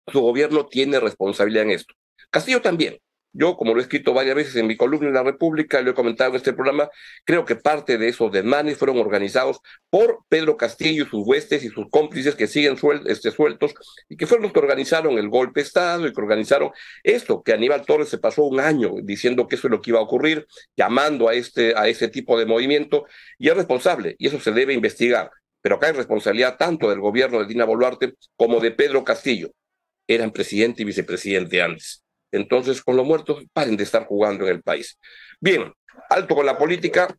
su 0.07 0.21
gobierno 0.21 0.67
tiene 0.67 1.01
responsabilidad 1.01 1.65
en 1.65 1.73
esto. 1.73 1.95
Castillo 2.31 2.63
también, 2.63 2.99
Yo, 3.37 3.57
como 3.57 3.75
lo 3.75 3.81
he 3.81 3.83
escrito 3.83 4.15
varias 4.15 4.37
veces 4.37 4.55
en 4.55 4.69
mi 4.69 4.77
columna 4.77 5.09
en 5.09 5.15
La 5.15 5.25
República, 5.25 5.81
lo 5.83 5.91
he 5.91 5.95
comentado 5.95 6.31
en 6.31 6.37
este 6.37 6.53
programa, 6.53 6.89
creo 7.25 7.45
que 7.45 7.57
parte 7.57 7.99
de 7.99 8.09
esos 8.09 8.31
desmanes 8.31 8.79
fueron 8.79 8.99
organizados 8.99 9.59
por 9.91 10.21
Pedro 10.29 10.57
Castillo 10.57 11.05
y 11.05 11.09
sus 11.09 11.27
huestes 11.27 11.65
y 11.65 11.69
sus 11.69 11.91
cómplices 11.91 12.37
que 12.37 12.47
siguen 12.47 12.77
este, 13.07 13.33
sueltos 13.33 13.75
y 14.09 14.17
que 14.17 14.29
fueron 14.29 14.45
los 14.45 14.53
que 14.53 14.61
organizaron 14.61 15.19
el 15.19 15.29
golpe 15.29 15.61
de 15.61 15.67
Estado 15.67 16.07
y 16.07 16.13
que 16.13 16.21
organizaron 16.21 16.71
esto, 17.03 17.43
que 17.43 17.53
Aníbal 17.53 17.85
Torres 17.85 18.09
se 18.09 18.19
pasó 18.19 18.45
un 18.45 18.61
año 18.61 18.93
diciendo 19.03 19.49
que 19.49 19.57
eso 19.57 19.67
es 19.67 19.73
lo 19.73 19.81
que 19.81 19.91
iba 19.91 19.99
a 19.99 20.03
ocurrir, 20.03 20.47
llamando 20.77 21.29
a, 21.29 21.35
este, 21.35 21.75
a 21.77 21.89
ese 21.89 22.07
tipo 22.07 22.39
de 22.39 22.47
movimiento, 22.47 23.07
y 23.37 23.49
es 23.49 23.57
responsable, 23.57 24.15
y 24.19 24.29
eso 24.29 24.39
se 24.39 24.53
debe 24.53 24.75
investigar. 24.75 25.31
Pero 25.61 25.77
acá 25.77 25.89
hay 25.89 25.95
responsabilidad 25.95 26.57
tanto 26.57 26.89
del 26.89 27.01
gobierno 27.01 27.41
de 27.41 27.47
Dina 27.47 27.65
Boluarte 27.65 28.15
como 28.37 28.61
de 28.61 28.71
Pedro 28.71 29.03
Castillo. 29.03 29.51
Eran 30.07 30.31
presidente 30.31 30.83
y 30.83 30.85
vicepresidente 30.85 31.63
antes. 31.63 32.04
Entonces, 32.35 32.83
con 32.83 32.97
los 32.97 33.07
muertos, 33.07 33.45
paren 33.53 33.77
de 33.77 33.85
estar 33.85 34.07
jugando 34.07 34.45
en 34.45 34.57
el 34.57 34.63
país. 34.63 34.99
Bien, 35.41 35.73
alto 36.11 36.35
con 36.35 36.47
la 36.47 36.59
política 36.59 37.17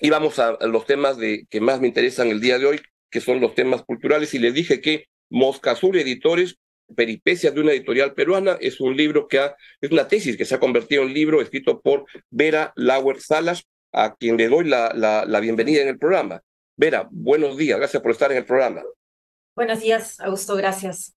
y 0.00 0.10
vamos 0.10 0.38
a 0.38 0.58
los 0.66 0.84
temas 0.84 1.16
de, 1.16 1.46
que 1.48 1.60
más 1.60 1.80
me 1.80 1.88
interesan 1.88 2.28
el 2.28 2.40
día 2.40 2.58
de 2.58 2.66
hoy, 2.66 2.80
que 3.10 3.20
son 3.20 3.40
los 3.40 3.54
temas 3.54 3.82
culturales. 3.82 4.34
Y 4.34 4.38
les 4.38 4.52
dije 4.52 4.80
que 4.80 5.06
Mosca 5.30 5.72
Azul 5.72 5.96
Editores, 5.96 6.56
Peripecias 6.94 7.52
de 7.54 7.60
una 7.62 7.72
editorial 7.72 8.14
peruana, 8.14 8.58
es 8.60 8.80
un 8.80 8.96
libro 8.96 9.26
que 9.26 9.40
ha, 9.40 9.56
es 9.80 9.90
una 9.90 10.06
tesis 10.06 10.36
que 10.36 10.44
se 10.44 10.54
ha 10.54 10.60
convertido 10.60 11.02
en 11.02 11.14
libro 11.14 11.40
escrito 11.40 11.80
por 11.80 12.04
Vera 12.30 12.72
Lauer 12.76 13.20
Salas, 13.20 13.64
a 13.92 14.14
quien 14.14 14.36
le 14.36 14.48
doy 14.48 14.66
la, 14.66 14.92
la 14.94 15.40
bienvenida 15.40 15.82
en 15.82 15.88
el 15.88 15.98
programa. 15.98 16.42
Vera, 16.76 17.08
buenos 17.10 17.56
días, 17.56 17.78
gracias 17.78 18.02
por 18.02 18.12
estar 18.12 18.30
en 18.30 18.38
el 18.38 18.44
programa. 18.44 18.82
Buenos 19.56 19.80
días, 19.80 20.20
Augusto, 20.20 20.54
gracias. 20.54 21.14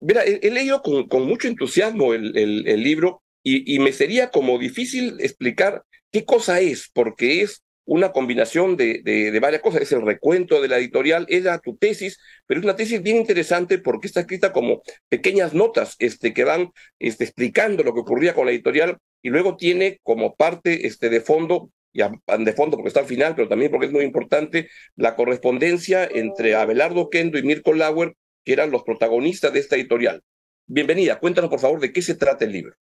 Mira, 0.00 0.22
he, 0.24 0.50
leído 0.50 0.82
con, 0.82 1.26
mucho 1.26 1.48
entusiasmo 1.48 2.14
el, 2.14 2.36
el, 2.36 2.82
libro 2.82 3.22
y, 3.42 3.78
me 3.78 3.92
sería 3.92 4.30
como 4.30 4.58
difícil 4.58 5.16
explicar 5.20 5.82
qué 6.12 6.24
cosa 6.24 6.60
es, 6.60 6.88
porque 6.92 7.42
es 7.42 7.64
una 7.84 8.12
combinación 8.12 8.76
de, 8.76 9.00
de, 9.02 9.40
varias 9.40 9.62
cosas. 9.62 9.82
Es 9.82 9.92
el 9.92 10.02
recuento 10.02 10.60
de 10.60 10.68
la 10.68 10.78
editorial, 10.78 11.26
era 11.28 11.58
tu 11.58 11.76
tesis, 11.76 12.18
pero 12.46 12.60
es 12.60 12.64
una 12.64 12.76
tesis 12.76 13.02
bien 13.02 13.16
interesante 13.16 13.78
porque 13.78 14.06
está 14.06 14.20
escrita 14.20 14.52
como 14.52 14.82
pequeñas 15.08 15.54
notas 15.54 15.96
este, 15.98 16.34
que 16.34 16.44
van 16.44 16.70
este, 16.98 17.24
explicando 17.24 17.82
lo 17.82 17.94
que 17.94 18.00
ocurría 18.00 18.34
con 18.34 18.46
la 18.46 18.52
editorial 18.52 18.98
y 19.22 19.30
luego 19.30 19.56
tiene 19.56 19.98
como 20.02 20.36
parte 20.36 20.86
este, 20.86 21.08
de 21.08 21.20
fondo 21.20 21.70
ya 21.94 22.12
de 22.38 22.52
fondo 22.52 22.76
porque 22.76 22.88
está 22.88 23.00
al 23.00 23.06
final, 23.06 23.34
pero 23.34 23.48
también 23.48 23.70
porque 23.70 23.86
es 23.86 23.92
muy 23.92 24.04
importante, 24.04 24.68
la 24.94 25.16
correspondencia 25.16 26.04
entre 26.04 26.54
Abelardo 26.54 27.08
Kendo 27.08 27.38
y 27.38 27.42
Mirko 27.42 27.72
Lauer 27.72 28.14
que 28.48 28.54
eran 28.54 28.70
los 28.70 28.82
protagonistas 28.82 29.52
de 29.52 29.58
esta 29.58 29.76
editorial. 29.76 30.22
Bienvenida, 30.66 31.20
cuéntanos 31.20 31.50
por 31.50 31.60
favor 31.60 31.80
de 31.80 31.92
qué 31.92 32.00
se 32.00 32.14
trata 32.14 32.46
el 32.46 32.52
libro. 32.52 32.74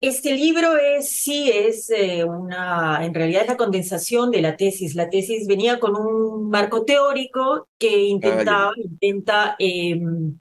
Este 0.00 0.34
libro 0.34 0.76
es, 0.76 1.08
sí, 1.08 1.52
es 1.54 1.88
eh, 1.90 2.24
una, 2.24 3.06
en 3.06 3.14
realidad 3.14 3.42
es 3.42 3.48
la 3.48 3.56
condensación 3.56 4.32
de 4.32 4.42
la 4.42 4.56
tesis. 4.56 4.96
La 4.96 5.08
tesis 5.08 5.46
venía 5.46 5.78
con 5.78 5.94
un 5.94 6.50
marco 6.50 6.84
teórico 6.84 7.68
que 7.78 7.96
intentaba, 7.96 8.72
intenta 8.76 9.54
em, 9.60 10.36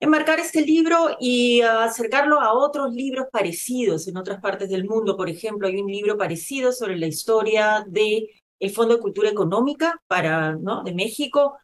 enmarcar 0.00 0.40
este 0.40 0.62
libro 0.62 1.14
y 1.20 1.60
acercarlo 1.60 2.40
a 2.40 2.54
otros 2.54 2.94
libros 2.94 3.26
parecidos 3.30 4.08
en 4.08 4.16
otras 4.16 4.40
partes 4.40 4.70
del 4.70 4.86
mundo. 4.86 5.14
Por 5.14 5.28
ejemplo, 5.28 5.68
hay 5.68 5.76
un 5.76 5.92
libro 5.92 6.16
parecido 6.16 6.72
sobre 6.72 6.96
la 6.96 7.06
historia 7.06 7.84
de 7.86 8.30
el 8.58 8.70
Fondo 8.70 8.94
de 8.94 9.02
Cultura 9.02 9.28
Económica 9.28 10.00
para, 10.06 10.54
¿no? 10.54 10.82
de 10.82 10.94
México, 10.94 11.58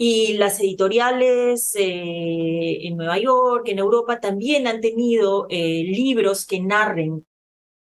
y 0.00 0.34
las 0.34 0.60
editoriales 0.60 1.74
eh, 1.74 2.86
en 2.86 2.96
Nueva 2.96 3.18
York, 3.18 3.66
en 3.66 3.80
Europa, 3.80 4.20
también 4.20 4.68
han 4.68 4.80
tenido 4.80 5.46
eh, 5.50 5.82
libros 5.84 6.46
que 6.46 6.60
narren 6.60 7.26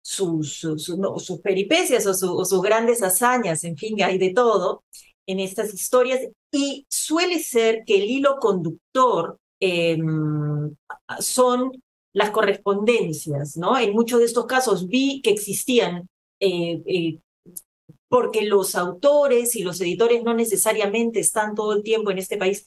sus, 0.04 0.60
sus, 0.60 1.42
peripecias 1.42 2.06
o, 2.06 2.46
sus 2.46 2.62
grandes 2.62 3.02
hazañas, 3.02 3.64
en 3.64 3.78
fin, 3.78 4.02
hay 4.04 4.20
de 4.20 4.32
todo 4.32 4.84
en 5.26 5.40
estas 5.40 5.74
historias. 5.74 6.22
Y 6.52 6.86
suele 6.88 7.40
ser 7.40 7.84
que 7.84 7.96
el 7.96 8.04
hilo 8.04 8.38
conductor 8.40 9.40
em, 9.60 10.76
son 11.20 11.72
las 12.14 12.30
correspondencias, 12.30 13.58
¿no? 13.58 13.76
En 13.78 13.94
muchos 13.94 14.20
de 14.20 14.26
estos 14.26 14.46
casos 14.46 14.88
vi 14.88 15.22
que 15.24 15.32
existían 15.32 16.08
eh, 16.40 17.20
porque 18.14 18.44
los 18.44 18.76
autores 18.76 19.56
y 19.56 19.64
los 19.64 19.82
editores 19.82 20.24
no 20.24 20.36
necesariamente 20.36 21.20
están 21.20 21.56
todo 21.56 21.74
el 21.74 21.82
tiempo 21.82 22.12
en 22.12 22.20
este 22.20 22.38
país. 22.38 22.64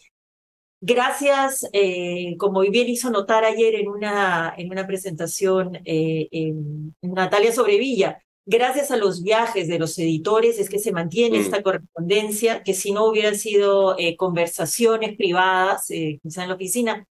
Gracias, 0.81 1.69
eh, 1.73 2.37
como 2.37 2.63
bien 2.63 2.89
hizo 2.89 3.13
notar 3.13 3.45
ayer 3.45 3.77
en 3.77 3.87
una, 3.87 4.53
en 4.57 4.73
una 4.73 4.89
presentación 4.89 5.77
eh, 5.85 6.27
en 6.33 6.97
Natalia 7.01 7.53
Sobrevilla, 7.53 8.21
gracias 8.45 8.91
a 8.91 8.97
los 8.97 9.23
viajes 9.23 9.69
de 9.69 9.79
los 9.79 9.97
editores 10.01 10.59
es 10.59 10.69
que 10.69 10.81
se 10.81 10.91
mantiene 10.91 11.39
mm. 11.39 11.43
esta 11.43 11.63
correspondencia, 11.63 12.65
que 12.65 12.75
si 12.75 12.91
no 12.91 13.05
hubieran 13.07 13.37
sido 13.37 13.97
eh, 14.01 14.17
conversaciones 14.17 15.17
privadas, 15.17 15.87
quizá 15.87 16.43
en 16.43 16.49
la 16.49 16.57
oficina. 16.57 17.07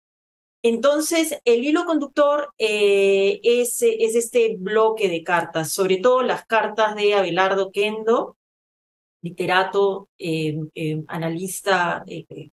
Entonces, 0.66 1.38
el 1.44 1.62
hilo 1.62 1.84
conductor 1.84 2.54
es, 2.56 3.82
es, 3.82 4.14
este 4.14 4.56
bloque 4.58 5.10
de 5.10 5.22
cartas, 5.22 5.70
sobre 5.72 5.98
todo 5.98 6.22
las 6.22 6.46
cartas 6.46 6.96
de 6.96 7.12
Abelardo 7.12 7.70
Kendo, 7.70 8.38
literato, 9.20 10.08
em, 10.16 10.70
em, 10.74 11.04
analista 11.08 12.02
eh, 12.06 12.50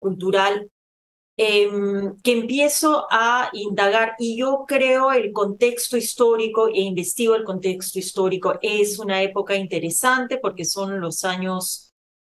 cultural, 0.00 0.68
em, 1.36 2.16
que 2.22 2.32
empiezo 2.32 3.06
a 3.10 3.50
indagar 3.52 4.16
y 4.18 4.36
yo 4.36 4.64
creo 4.66 5.12
el 5.12 5.32
contexto 5.32 5.96
histórico 5.96 6.66
e 6.68 6.80
investigo 6.80 7.36
el 7.36 7.44
contexto 7.44 8.00
histórico. 8.00 8.58
Es 8.60 8.98
una 8.98 9.22
época 9.22 9.54
interesante 9.54 10.38
porque 10.38 10.64
son 10.64 11.00
los 11.00 11.24
años 11.24 11.89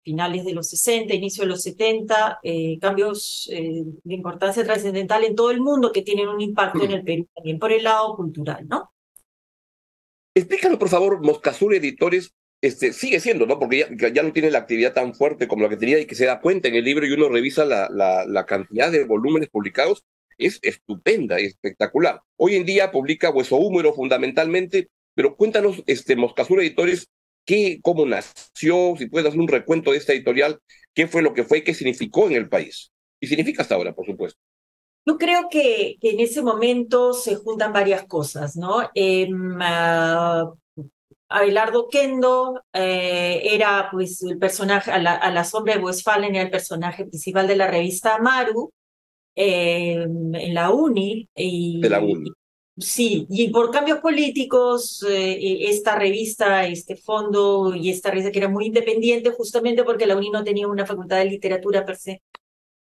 finales 0.08 0.46
de 0.46 0.54
los 0.54 0.70
60, 0.70 1.14
inicio 1.14 1.42
de 1.42 1.50
los 1.50 1.60
70, 1.60 2.40
eh, 2.42 2.78
cambios 2.80 3.46
eh, 3.52 3.84
de 4.02 4.14
importancia 4.14 4.64
trascendental 4.64 5.22
en 5.22 5.34
todo 5.34 5.50
el 5.50 5.60
mundo 5.60 5.92
que 5.92 6.00
tienen 6.00 6.28
un 6.28 6.40
impacto 6.40 6.82
en 6.82 6.92
el 6.92 7.04
Perú 7.04 7.28
también 7.34 7.58
por 7.58 7.72
el 7.72 7.84
lado 7.84 8.16
cultural, 8.16 8.66
¿no? 8.66 8.90
Explícanos, 10.34 10.78
por 10.78 10.88
favor, 10.88 11.20
Moscazur 11.22 11.74
Editores 11.74 12.32
este, 12.62 12.94
sigue 12.94 13.20
siendo, 13.20 13.44
¿no? 13.44 13.58
Porque 13.58 13.86
ya, 13.98 14.08
ya, 14.08 14.22
no 14.22 14.32
tiene 14.32 14.50
la 14.50 14.60
actividad 14.60 14.94
tan 14.94 15.14
fuerte 15.14 15.46
como 15.46 15.64
la 15.64 15.68
que 15.68 15.76
tenía 15.76 15.98
y 15.98 16.06
que 16.06 16.14
se 16.14 16.24
da 16.24 16.40
cuenta 16.40 16.68
en 16.68 16.76
el 16.76 16.84
libro 16.84 17.06
y 17.06 17.12
uno 17.12 17.28
revisa 17.28 17.66
la, 17.66 17.90
la, 17.90 18.24
la 18.24 18.46
cantidad 18.46 18.90
de 18.90 19.04
volúmenes 19.04 19.50
publicados, 19.50 20.04
es 20.38 20.58
estupenda, 20.62 21.38
espectacular. 21.38 22.22
Hoy 22.36 22.54
en 22.54 22.64
día 22.64 22.90
publica 22.92 23.28
Hueso 23.28 23.56
Húmero 23.56 23.92
fundamentalmente, 23.92 24.88
pero 25.14 25.36
cuéntanos, 25.36 25.82
este, 25.86 26.16
Moscazur 26.16 26.60
Editores, 26.60 27.10
qué, 27.48 27.80
cómo 27.82 28.04
nació, 28.04 28.94
si 28.98 29.06
puedes 29.06 29.26
hacer 29.26 29.40
un 29.40 29.48
recuento 29.48 29.90
de 29.90 29.96
esta 29.96 30.12
editorial, 30.12 30.60
qué 30.92 31.08
fue 31.08 31.22
lo 31.22 31.32
que 31.32 31.44
fue, 31.44 31.64
qué 31.64 31.72
significó 31.72 32.26
en 32.26 32.34
el 32.34 32.48
país. 32.48 32.92
Y 33.20 33.26
significa 33.26 33.62
hasta 33.62 33.74
ahora, 33.74 33.94
por 33.94 34.04
supuesto. 34.04 34.38
Yo 35.06 35.16
creo 35.16 35.48
que, 35.50 35.96
en 36.02 36.20
ese 36.20 36.42
momento 36.42 37.14
se 37.14 37.36
juntan 37.36 37.72
varias 37.72 38.04
cosas, 38.04 38.54
¿no? 38.56 38.82
Ah, 39.60 40.52
Abelardo 41.30 41.88
Kendo 41.88 42.62
eh, 42.72 43.40
era 43.42 43.88
pues 43.90 44.22
el 44.22 44.38
personaje, 44.38 44.90
a 44.90 44.98
la, 44.98 45.44
sombra 45.44 45.74
de 45.74 45.82
Westphalen 45.82 46.34
era 46.34 46.44
el 46.44 46.50
personaje 46.50 47.06
principal 47.06 47.46
de 47.46 47.56
la 47.56 47.66
revista 47.66 48.18
Maru 48.18 48.72
em, 49.34 50.34
en 50.34 50.54
la 50.54 50.70
UNI. 50.70 51.28
Y, 51.34 51.80
de 51.80 51.90
la 51.90 52.00
UNI. 52.00 52.30
Sí, 52.80 53.26
y 53.28 53.50
por 53.50 53.72
cambios 53.72 53.98
políticos, 53.98 55.02
eh, 55.08 55.32
eh, 55.32 55.68
esta 55.68 55.96
revista, 55.98 56.64
este 56.66 56.96
fondo 56.96 57.74
y 57.74 57.90
esta 57.90 58.10
revista 58.10 58.30
que 58.30 58.38
era 58.38 58.48
muy 58.48 58.66
independiente 58.66 59.32
justamente 59.32 59.82
porque 59.82 60.06
la 60.06 60.16
UNI 60.16 60.30
no 60.30 60.44
tenía 60.44 60.68
una 60.68 60.86
facultad 60.86 61.18
de 61.18 61.24
literatura 61.24 61.84
per 61.84 61.96
se, 61.96 62.22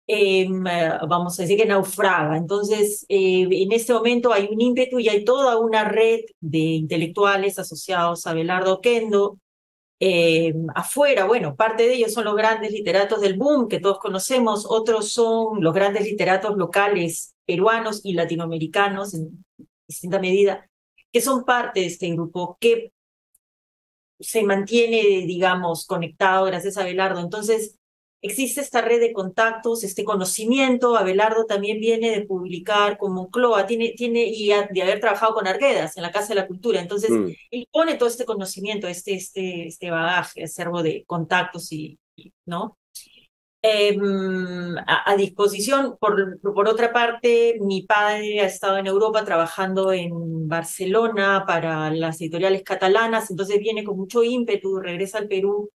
em, 0.07 0.67
eh, 0.67 0.93
vamos 1.09 1.39
a 1.39 1.43
decir 1.43 1.59
que 1.59 1.67
naufraga. 1.67 2.37
Entonces, 2.37 3.07
en 3.09 3.73
este 3.73 3.93
momento 3.95 4.33
hay 4.33 4.49
un 4.53 4.61
ímpetu 4.61 4.99
y 5.01 5.09
hay 5.09 5.25
toda 5.25 5.59
una 5.59 5.85
red 5.85 6.21
de 6.41 6.59
intelectuales 6.59 7.59
asociados 7.59 8.27
a 8.27 8.35
Belardo 8.35 8.81
Kendo. 8.81 9.39
Em, 10.05 10.67
afuera, 10.75 11.27
bueno, 11.27 11.55
parte 11.57 11.85
de 11.85 11.95
ellos 11.95 12.13
son 12.13 12.25
los 12.25 12.37
grandes 12.37 12.73
literatos 12.73 13.21
del 13.21 13.37
boom 13.39 13.69
que 13.69 13.81
todos 13.81 13.99
conocemos, 14.01 14.67
otros 14.69 15.13
son 15.13 15.63
los 15.63 15.75
grandes 15.75 16.05
literatos 16.05 16.57
locales 16.57 17.35
peruanos 17.47 18.01
y 18.05 18.15
latinoamericanos, 18.15 19.15
distinta 19.87 20.19
medida, 20.19 20.69
que 21.13 21.21
son 21.21 21.45
parte 21.45 21.81
de 21.81 21.87
este 21.87 22.11
grupo, 22.11 22.57
que 22.61 22.93
se 24.21 24.43
mantiene, 24.45 25.27
digamos, 25.27 25.87
conectado 25.87 26.47
gracias 26.47 26.77
a 26.77 26.83
Abelardo. 26.83 27.21
Entonces, 27.21 27.79
existe 28.23 28.61
esta 28.61 28.81
red 28.81 29.01
de 29.01 29.13
contactos, 29.13 29.85
este 29.85 30.05
conocimiento. 30.05 30.97
Abelardo 30.97 31.45
también 31.45 31.81
viene 31.81 32.11
de 32.11 32.25
publicar 32.25 32.97
como 32.97 33.31
Cloa, 33.31 33.67
tiene, 33.67 33.95
tiene 33.97 34.25
y 34.25 34.49
de 34.49 34.83
haber 34.83 35.01
trabajado 35.01 35.35
con 35.35 35.47
Arguedas 35.47 35.97
en 35.97 36.05
la 36.05 36.13
Casa 36.13 36.29
de 36.29 36.37
la 36.37 36.47
Cultura. 36.47 36.81
Entonces, 36.81 37.11
mm. 37.11 37.31
él 37.51 37.69
pone 37.71 37.95
todo 37.97 38.09
este 38.09 38.25
conocimiento, 38.25 38.87
este, 38.87 39.15
este, 39.15 39.67
este 39.67 39.91
bagaje, 39.91 40.45
acervo 40.45 40.83
de 40.83 41.05
contactos 41.05 41.73
y, 41.73 41.99
¿no? 42.47 42.79
Em, 43.65 44.77
a, 44.87 45.15
disposición. 45.17 45.97
Por, 46.01 46.41
por 46.41 46.69
otra 46.69 46.93
parte, 46.93 47.59
mi 47.61 47.83
padre 47.83 48.41
ha 48.41 48.47
estado 48.47 48.77
en 48.77 48.89
Europa 48.89 49.25
trabajando 49.25 49.93
en 49.93 50.49
Barcelona 50.49 51.45
para 51.47 51.91
las 51.93 52.21
editoriales 52.21 52.65
catalanas, 52.65 53.31
entonces 53.31 53.61
viene 53.61 53.85
con 53.85 53.97
mucho 53.97 54.25
ímpetu, 54.25 54.81
regresa 54.81 55.19
al 55.19 55.29
Perú 55.29 55.71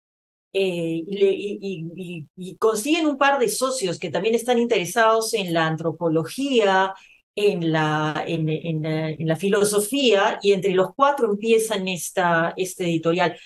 eh, 0.53 1.03
y, 1.07 2.25
y, 2.37 2.55
consiguen 2.57 3.07
un 3.07 3.17
par 3.17 3.39
de 3.39 3.49
socios 3.49 3.99
que 3.99 4.11
también 4.11 4.35
están 4.35 4.59
interesados 4.59 5.33
en 5.33 5.53
la 5.53 5.67
antropología, 5.67 6.93
en 7.35 7.71
la, 7.71 8.23
en, 8.27 8.47
en, 8.49 9.27
la, 9.27 9.35
filosofía, 9.35 10.39
y 10.41 10.53
entre 10.53 10.71
los 10.73 10.93
cuatro 10.95 11.31
empiezan 11.31 11.87
esta, 11.87 12.53
este 12.57 12.85
editorial 12.85 13.37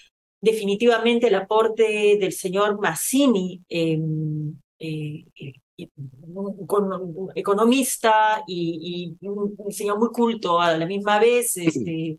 definitivamente 0.41 1.27
el 1.27 1.35
aporte 1.35 2.17
del 2.19 2.31
señor 2.31 2.79
Massini, 2.79 3.61
em, 3.69 4.55
eh, 4.79 5.25
economista 7.35 8.43
y, 8.47 9.15
un 9.21 9.71
señor 9.71 9.99
muy 9.99 10.09
culto 10.09 10.59
a 10.59 10.75
la 10.77 10.85
misma 10.85 11.19
vez, 11.19 11.57
este, 11.57 12.17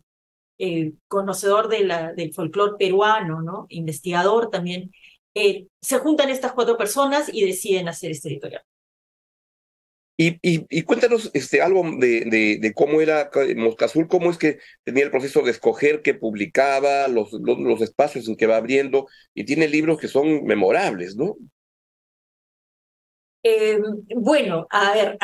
eh, 0.57 0.93
conocedor 1.07 1.67
de 1.69 1.85
la, 1.85 2.13
del 2.13 2.33
folclore 2.33 2.77
peruano, 2.77 3.41
¿no? 3.41 3.65
investigador 3.69 4.49
también. 4.49 4.91
Eh, 5.33 5.67
se 5.81 5.99
juntan 5.99 6.29
estas 6.29 6.53
cuatro 6.53 6.77
personas 6.77 7.29
y 7.33 7.45
deciden 7.45 7.87
hacer 7.87 8.11
este 8.11 8.29
editorial. 8.29 8.63
Y, 10.21 10.37
y, 10.41 10.81
cuéntanos 10.83 11.31
este, 11.33 11.61
algo 11.61 11.81
de, 11.97 12.57
de, 12.59 12.73
cómo 12.73 12.99
era 12.99 13.31
Mosca 13.55 13.85
Azul, 13.85 14.09
cómo 14.09 14.29
es 14.29 14.37
que 14.37 14.59
tenía 14.83 15.05
el 15.05 15.11
proceso 15.11 15.43
de 15.43 15.51
escoger 15.51 16.01
qué 16.01 16.13
publicaba, 16.13 17.07
los, 17.07 17.31
los, 17.31 17.81
espacios 17.81 18.27
en 18.27 18.35
que 18.35 18.45
va 18.45 18.57
abriendo, 18.57 19.07
y 19.33 19.45
tiene 19.45 19.69
libros 19.69 19.97
que 19.97 20.09
son 20.09 20.43
memorables, 20.43 21.15
¿no? 21.15 21.37
Em, 23.43 23.81
bueno, 24.17 24.67
a 24.71 24.93
ver. 24.93 25.17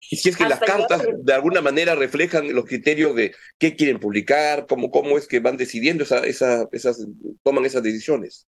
y 0.00 0.16
si 0.16 0.30
es 0.30 0.38
que 0.38 0.48
las 0.48 0.60
cartas 0.60 1.06
de 1.18 1.34
alguna 1.34 1.60
manera 1.60 1.94
reflejan 1.94 2.50
los 2.54 2.64
criterios 2.64 3.14
de 3.14 3.34
qué 3.58 3.76
quieren 3.76 4.00
publicar, 4.00 4.64
cómo, 4.66 4.90
cómo 4.90 5.18
es 5.18 5.28
que 5.28 5.40
van 5.40 5.58
decidiendo 5.58 6.02
esa, 6.02 6.20
esa, 6.20 6.66
esas, 6.72 7.06
toman 7.42 7.66
esas 7.66 7.82
decisiones. 7.82 8.46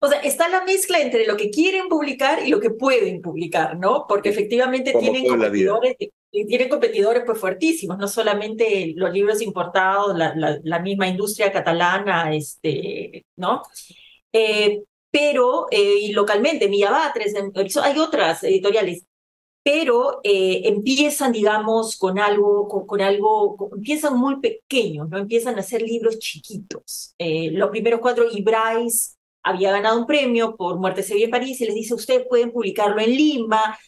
O 0.00 0.08
sea, 0.08 0.20
está 0.20 0.48
la 0.48 0.64
mezcla 0.64 1.00
entre 1.00 1.26
lo 1.26 1.36
que 1.36 1.50
quieren 1.50 1.88
publicar 1.88 2.46
y 2.46 2.50
lo 2.50 2.60
que 2.60 2.70
pueden 2.70 3.20
publicar, 3.20 3.76
¿no? 3.76 4.06
Porque 4.08 4.28
efectivamente 4.28 4.94
tienen 4.98 5.26
competidores, 5.26 5.96
tienen 6.30 6.68
competidores 6.68 7.24
pues 7.26 7.38
fuertísimos, 7.38 7.98
no 7.98 8.06
solamente 8.06 8.92
los 8.96 9.12
libros 9.12 9.42
importados, 9.42 10.16
la, 10.16 10.34
la, 10.62 10.78
misma 10.78 11.08
industria 11.08 11.50
catalana, 11.50 12.32
este, 12.32 13.26
¿no? 13.36 13.62
Eh, 14.32 14.84
pero, 15.10 15.66
eh, 15.70 15.98
y 16.02 16.12
localmente, 16.12 16.68
Millabatres, 16.68 17.34
hay 17.82 17.98
otras 17.98 18.44
editoriales, 18.44 19.04
pero 19.64 20.20
eh, 20.22 20.62
empiezan, 20.64 21.32
digamos, 21.32 21.96
con 21.96 22.20
algo, 22.20 22.68
con, 22.86 23.00
algo, 23.00 23.70
empiezan 23.74 24.16
muy 24.16 24.40
pequeños, 24.40 25.08
¿no? 25.08 25.18
Empiezan 25.18 25.56
a 25.56 25.60
hacer 25.60 25.82
libros 25.82 26.20
chiquitos. 26.20 27.14
los 27.18 27.70
primeros 27.70 28.00
cuatro, 28.00 28.26
Ibrais, 28.30 29.17
había 29.48 29.72
ganado 29.72 29.98
un 29.98 30.06
premio 30.06 30.56
por 30.56 30.78
Muerte 30.78 31.02
se 31.02 31.22
en 31.22 31.30
París 31.30 31.60
y 31.60 31.66
les 31.66 31.74
dice, 31.74 31.94
ustedes 31.94 32.26
pueden 32.28 32.52
publicarlo 32.52 33.00
en 33.00 33.10
Lima. 33.10 33.78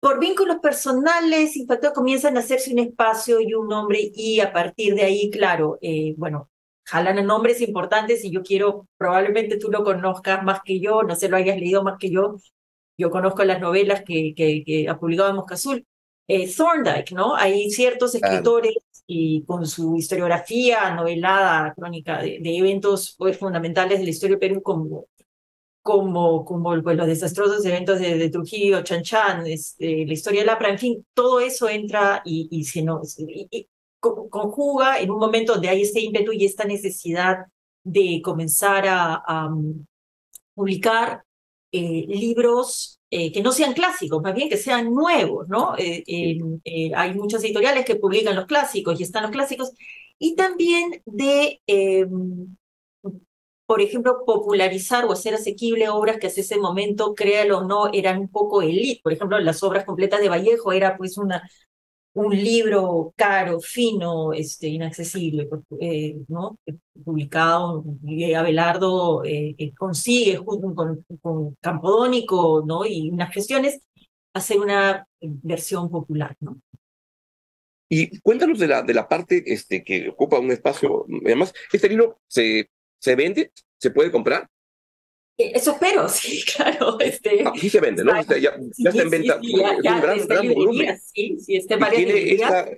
Por 0.00 0.20
vínculos 0.20 0.58
personales, 0.60 1.56
Impacto 1.56 1.92
comienzan 1.92 2.36
a 2.36 2.40
hacerse 2.40 2.72
un 2.72 2.78
espacio 2.78 3.40
y 3.40 3.54
un 3.54 3.68
nombre 3.68 3.98
y 4.14 4.40
a 4.40 4.52
partir 4.52 4.94
de 4.94 5.02
ahí, 5.02 5.30
claro, 5.30 5.78
eh, 5.80 6.14
bueno, 6.16 6.50
jalan 6.84 7.18
a 7.18 7.22
nombres 7.22 7.60
importantes 7.60 8.24
y 8.24 8.30
yo 8.30 8.42
quiero, 8.42 8.86
probablemente 8.96 9.58
tú 9.58 9.70
lo 9.70 9.82
conozcas 9.82 10.42
más 10.44 10.60
que 10.64 10.78
yo, 10.80 11.02
no 11.02 11.16
sé, 11.16 11.28
lo 11.28 11.36
hayas 11.36 11.58
leído 11.58 11.82
más 11.82 11.98
que 11.98 12.10
yo, 12.10 12.36
yo 12.98 13.10
conozco 13.10 13.44
las 13.44 13.60
novelas 13.60 14.02
que, 14.04 14.34
que, 14.36 14.86
ha 14.88 14.98
publicado 14.98 15.34
Mosca 15.34 15.54
Azul. 15.54 15.86
Eh, 16.28 16.54
Thorndike, 16.54 17.12
¿no? 17.12 17.34
Hay 17.34 17.70
ciertos 17.70 18.14
escritores 18.14 18.74
y 19.06 19.44
con 19.44 19.66
su 19.66 19.96
historiografía 19.96 20.94
novelada, 20.94 21.72
crónica 21.74 22.18
de, 22.18 22.38
eventos 22.44 23.14
pues, 23.16 23.38
fundamentales 23.38 23.98
de 23.98 24.04
la 24.04 24.10
historia 24.10 24.36
de 24.36 24.40
Perú 24.40 24.62
como, 24.62 25.06
como, 25.80 26.44
como 26.44 26.82
pues, 26.82 26.96
los 26.98 27.06
desastrosos 27.06 27.64
eventos 27.64 27.98
de, 27.98 28.28
Trujillo, 28.28 28.82
Chan 28.82 29.02
Chan, 29.02 29.46
este, 29.46 30.04
la 30.06 30.12
historia 30.12 30.42
de 30.42 30.46
Lapra, 30.46 30.68
en 30.68 30.78
fin, 30.78 31.06
todo 31.14 31.40
eso 31.40 31.66
entra 31.66 32.20
y, 32.26 32.46
y, 32.50 32.64
se 32.64 32.84
y, 33.26 33.68
conjuga 33.98 35.00
en 35.00 35.10
un 35.10 35.18
momento 35.18 35.54
donde 35.54 35.70
hay 35.70 35.82
este 35.82 36.00
ímpetu 36.00 36.32
y 36.32 36.44
esta 36.44 36.64
necesidad 36.64 37.46
de 37.82 38.20
comenzar 38.22 38.86
a, 38.86 39.22
a 39.26 39.50
publicar 40.54 41.24
eh, 41.72 42.04
libros 42.06 42.97
eh, 43.10 43.32
que 43.32 43.42
no 43.42 43.52
sean 43.52 43.72
clásicos, 43.74 44.22
más 44.22 44.34
bien 44.34 44.48
que 44.50 44.56
sean 44.58 44.92
nuevos, 44.94 45.48
¿no? 45.48 45.74
Eh, 45.78 46.04
eh, 46.06 46.92
hay 46.94 47.14
muchas 47.14 47.42
editoriales 47.44 47.84
que 47.84 47.96
publican 47.96 48.36
los 48.36 48.46
clásicos 48.46 49.00
y 49.00 49.02
están 49.04 49.22
los 49.22 49.32
clásicos, 49.32 49.72
y 50.18 50.34
también 50.36 51.02
de, 51.06 51.60
em, 51.66 52.56
por 53.66 53.82
ejemplo, 53.82 54.24
popularizar 54.24 55.04
o 55.04 55.12
hacer 55.12 55.34
asequible 55.34 55.88
obras 55.90 56.18
que 56.18 56.26
hasta 56.26 56.40
ese 56.40 56.56
momento, 56.58 57.14
créalo 57.14 57.58
o 57.58 57.64
no, 57.64 57.90
eran 57.92 58.18
un 58.18 58.28
poco 58.30 58.62
elite. 58.62 59.00
Por 59.02 59.12
ejemplo, 59.12 59.38
las 59.40 59.62
obras 59.62 59.84
completas 59.84 60.20
de 60.20 60.28
Vallejo 60.30 60.72
era 60.72 60.96
pues 60.96 61.18
una, 61.18 61.42
un 62.18 62.36
libro 62.36 63.12
caro, 63.16 63.60
fino, 63.60 64.32
este, 64.32 64.66
inaccesible, 64.66 65.46
pues, 65.46 65.62
eh, 65.80 66.16
¿no? 66.28 66.58
publicado, 67.04 67.84
y 68.04 68.32
Abelardo 68.34 69.24
eh, 69.24 69.54
eh, 69.56 69.72
consigue 69.74 70.36
junto 70.36 70.74
con, 70.74 71.04
con, 71.20 71.56
Campodónico 71.60 72.64
¿no? 72.66 72.84
y 72.84 73.10
unas 73.10 73.32
gestiones 73.32 73.80
hacer 74.34 74.58
una 74.58 75.06
versión 75.20 75.88
popular. 75.90 76.36
¿no? 76.40 76.60
Y 77.88 78.18
cuéntanos 78.20 78.58
de 78.58 78.66
la, 78.66 78.82
de 78.82 78.94
la 78.94 79.08
parte 79.08 79.44
este, 79.46 79.84
que 79.84 80.08
ocupa 80.08 80.40
un 80.40 80.50
espacio. 80.50 81.06
Además, 81.24 81.54
¿este 81.72 81.88
libro 81.88 82.20
se, 82.26 82.68
se 82.98 83.14
vende? 83.14 83.52
¿Se 83.78 83.90
puede 83.90 84.10
comprar? 84.10 84.48
Eso 85.38 85.72
espero, 85.72 86.08
sí, 86.08 86.42
claro. 86.44 86.98
Este, 86.98 87.46
Aquí 87.46 87.68
ah, 87.68 87.70
se 87.70 87.80
vende, 87.80 88.02
¿no? 88.02 88.18
Está, 88.18 88.36
ya, 88.36 88.58
ya 88.76 88.90
está 88.90 89.02
en 89.02 89.10
venta. 89.10 89.38
Sí, 89.40 89.54
ya, 89.56 89.70
es 89.70 89.76
un 89.76 90.00
gran, 90.00 90.26
gran 90.26 90.54
volumen. 90.54 91.00
Sí, 91.14 91.36
sí, 91.38 91.56
está 91.56 91.74
en 91.74 91.80
varias 91.80 92.10
esta, 92.10 92.70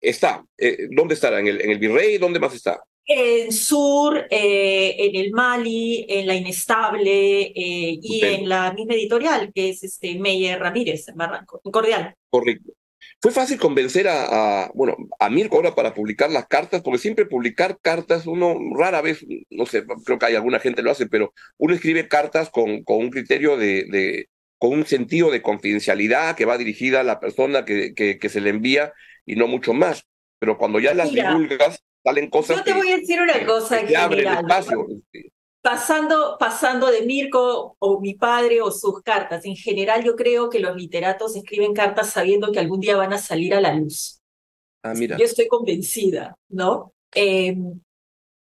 Está, 0.00 0.44
eh, 0.58 0.88
¿dónde 0.90 1.14
estará? 1.14 1.38
¿En 1.38 1.46
el, 1.46 1.60
¿En 1.60 1.70
el 1.70 1.78
Virrey? 1.78 2.18
¿Dónde 2.18 2.40
más 2.40 2.54
está? 2.54 2.82
En 3.04 3.52
Sur, 3.52 4.26
eh, 4.30 4.94
en 4.98 5.16
el 5.16 5.32
Mali, 5.32 6.06
en 6.08 6.26
la 6.26 6.34
Inestable 6.34 7.42
eh, 7.46 7.98
y 8.00 8.24
en 8.24 8.48
la 8.48 8.72
misma 8.72 8.94
editorial, 8.94 9.52
que 9.52 9.70
es 9.70 9.82
este 9.82 10.18
Meyer 10.18 10.58
Ramírez, 10.58 11.08
en 11.08 11.16
Barranco, 11.16 11.60
en 11.64 11.70
Cordial. 11.70 12.14
Correcto. 12.30 12.72
Fue 13.22 13.30
fácil 13.30 13.56
convencer 13.56 14.08
a, 14.08 14.68
bueno, 14.74 14.96
a 15.20 15.30
Mirko 15.30 15.54
ahora 15.54 15.76
para 15.76 15.94
publicar 15.94 16.28
las 16.28 16.48
cartas, 16.48 16.82
porque 16.82 16.98
siempre 16.98 17.24
publicar 17.24 17.78
cartas, 17.80 18.26
uno 18.26 18.56
rara 18.76 19.00
vez, 19.00 19.24
no 19.48 19.64
sé, 19.64 19.84
creo 20.04 20.18
que 20.18 20.26
hay 20.26 20.34
alguna 20.34 20.58
gente 20.58 20.82
lo 20.82 20.90
hace, 20.90 21.06
pero 21.06 21.32
uno 21.56 21.72
escribe 21.72 22.08
cartas 22.08 22.50
con, 22.50 22.82
con 22.82 22.96
un 22.96 23.10
criterio 23.10 23.56
de, 23.56 23.84
de, 23.84 24.28
con 24.58 24.72
un 24.72 24.86
sentido 24.86 25.30
de 25.30 25.40
confidencialidad 25.40 26.34
que 26.34 26.46
va 26.46 26.58
dirigida 26.58 26.98
a 26.98 27.04
la 27.04 27.20
persona 27.20 27.64
que, 27.64 27.94
que, 27.94 28.18
que 28.18 28.28
se 28.28 28.40
le 28.40 28.50
envía 28.50 28.92
y 29.24 29.36
no 29.36 29.46
mucho 29.46 29.72
más. 29.72 30.04
Pero 30.40 30.58
cuando 30.58 30.80
ya 30.80 30.92
las 30.92 31.12
divulgas, 31.12 31.80
salen 32.02 32.28
cosas. 32.28 32.56
Yo 32.56 32.64
te 32.64 32.72
voy 32.72 32.90
a 32.90 32.96
decir 32.96 33.20
una 33.20 33.46
cosa 33.46 33.86
que 33.86 33.96
abre 33.96 34.24
espacio. 34.24 34.84
Pasando, 35.62 36.36
pasando 36.38 36.88
de 36.90 37.02
Mirko 37.02 37.76
o 37.78 38.00
mi 38.00 38.14
padre 38.14 38.60
o 38.60 38.70
sus 38.72 39.00
cartas. 39.02 39.44
En 39.44 39.54
general 39.54 40.04
yo 40.04 40.16
creo 40.16 40.50
que 40.50 40.58
los 40.58 40.76
literatos 40.76 41.36
escriben 41.36 41.72
cartas 41.72 42.10
sabiendo 42.10 42.50
que 42.50 42.58
algún 42.58 42.80
día 42.80 42.96
van 42.96 43.12
a 43.12 43.18
salir 43.18 43.54
a 43.54 43.60
la 43.60 43.72
luz. 43.72 44.20
Ah, 44.82 44.92
mira. 44.94 45.16
Yo 45.16 45.24
estoy 45.24 45.46
convencida, 45.46 46.36
¿no? 46.48 46.92
Em, 47.14 47.80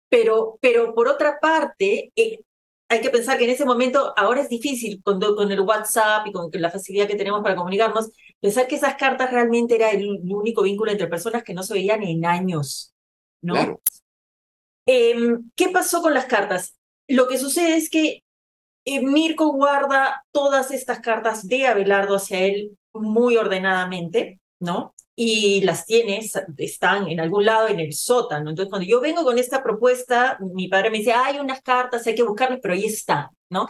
pero, 0.09 0.59
pero 0.61 0.93
por 0.93 1.07
otra 1.07 1.39
parte, 1.39 2.11
eh, 2.15 2.41
hay 2.89 3.01
que 3.01 3.09
pensar 3.09 3.37
que 3.37 3.45
en 3.45 3.49
ese 3.49 3.65
momento, 3.65 4.13
ahora 4.15 4.41
es 4.41 4.49
difícil 4.49 5.01
con, 5.03 5.19
con 5.19 5.51
el 5.51 5.59
WhatsApp 5.61 6.27
y 6.27 6.31
con 6.31 6.49
la 6.53 6.71
facilidad 6.71 7.07
que 7.07 7.15
tenemos 7.15 7.41
para 7.41 7.55
comunicarnos, 7.55 8.11
pensar 8.39 8.67
que 8.67 8.75
esas 8.75 8.95
cartas 8.95 9.31
realmente 9.31 9.75
era 9.75 9.89
el, 9.91 10.07
único 10.29 10.61
vínculo 10.61 10.91
entre 10.91 11.07
personas 11.07 11.43
que 11.43 11.53
no 11.53 11.63
se 11.63 11.73
veían 11.73 12.03
en 12.03 12.25
años, 12.25 12.93
¿no? 13.41 13.81
Em, 14.85 15.51
¿Qué 15.55 15.69
pasó 15.69 16.01
con 16.01 16.13
las 16.13 16.25
cartas? 16.25 16.76
Lo 17.07 17.27
que 17.27 17.37
sucede 17.37 17.77
es 17.77 17.89
que 17.89 18.23
eh, 18.85 19.01
Mirko 19.01 19.51
guarda 19.51 20.25
todas 20.31 20.71
estas 20.71 20.99
cartas 20.99 21.47
de 21.47 21.67
Abelardo 21.67 22.15
hacia 22.15 22.39
él 22.39 22.77
muy 22.93 23.37
ordenadamente, 23.37 24.39
¿no? 24.59 24.93
Y 25.15 25.61
las 25.61 25.85
tiene, 25.85 26.21
están 26.57 27.07
en 27.07 27.19
algún 27.19 27.45
lado 27.45 27.67
en 27.67 27.79
el 27.79 27.93
sótano. 27.93 28.49
Entonces, 28.49 28.69
cuando 28.69 28.87
yo 28.87 29.01
vengo 29.01 29.23
con 29.23 29.37
esta 29.39 29.63
propuesta, 29.63 30.37
mi 30.53 30.67
padre 30.67 30.89
me 30.91 30.99
dice, 30.99 31.13
hay 31.13 31.39
unas 31.39 31.61
cartas, 31.61 32.05
hay 32.07 32.15
que 32.15 32.23
buscarlas, 32.23 32.59
pero 32.61 32.75
ahí 32.75 32.85
están, 32.85 33.27
¿no? 33.49 33.67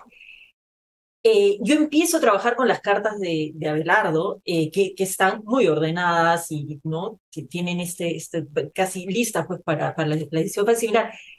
Eh, 1.24 1.58
yo 1.62 1.76
empiezo 1.76 2.18
a 2.18 2.22
trabajar 2.22 2.56
con 2.56 2.68
las 2.68 2.80
cartas 2.80 3.20
de, 3.20 3.54
Abelardo, 3.68 4.42
eh, 4.46 4.72
que, 4.72 4.94
están 4.98 5.42
muy 5.44 5.68
ordenadas 5.68 6.52
y 6.52 6.80
¿no? 6.84 7.20
que 7.32 7.44
tienen 7.44 7.82
este, 7.82 8.16
este 8.16 8.46
casi 8.74 9.06
listas 9.08 9.46
pues, 9.48 9.62
para, 9.62 9.94
para 9.94 10.08
la, 10.10 10.16
edición 10.16 10.74
similar 10.76 11.12
por 11.12 11.12
el 11.12 11.37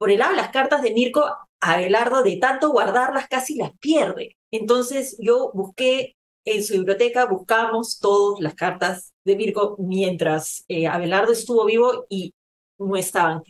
lado 0.00 0.30
de 0.32 0.36
las 0.36 0.50
cartas 0.50 0.82
de 0.82 0.92
Mirko, 0.92 1.24
Abelardo 1.60 2.22
de 2.22 2.36
tanto 2.36 2.70
guardarlas 2.70 3.28
casi 3.28 3.56
las 3.56 3.72
pierde. 3.78 4.36
Entonces 4.50 5.16
yo 5.20 5.50
busqué 5.54 6.16
en 6.44 6.62
su 6.62 6.74
biblioteca, 6.74 7.26
buscamos 7.26 7.98
todas 7.98 8.40
las 8.40 8.54
cartas 8.54 9.12
de 9.24 9.34
Virgo 9.34 9.76
mientras 9.78 10.64
eh, 10.68 10.86
Abelardo 10.86 11.32
estuvo 11.32 11.64
vivo 11.64 12.06
y 12.08 12.32
no 12.78 12.96
estaban. 12.96 13.42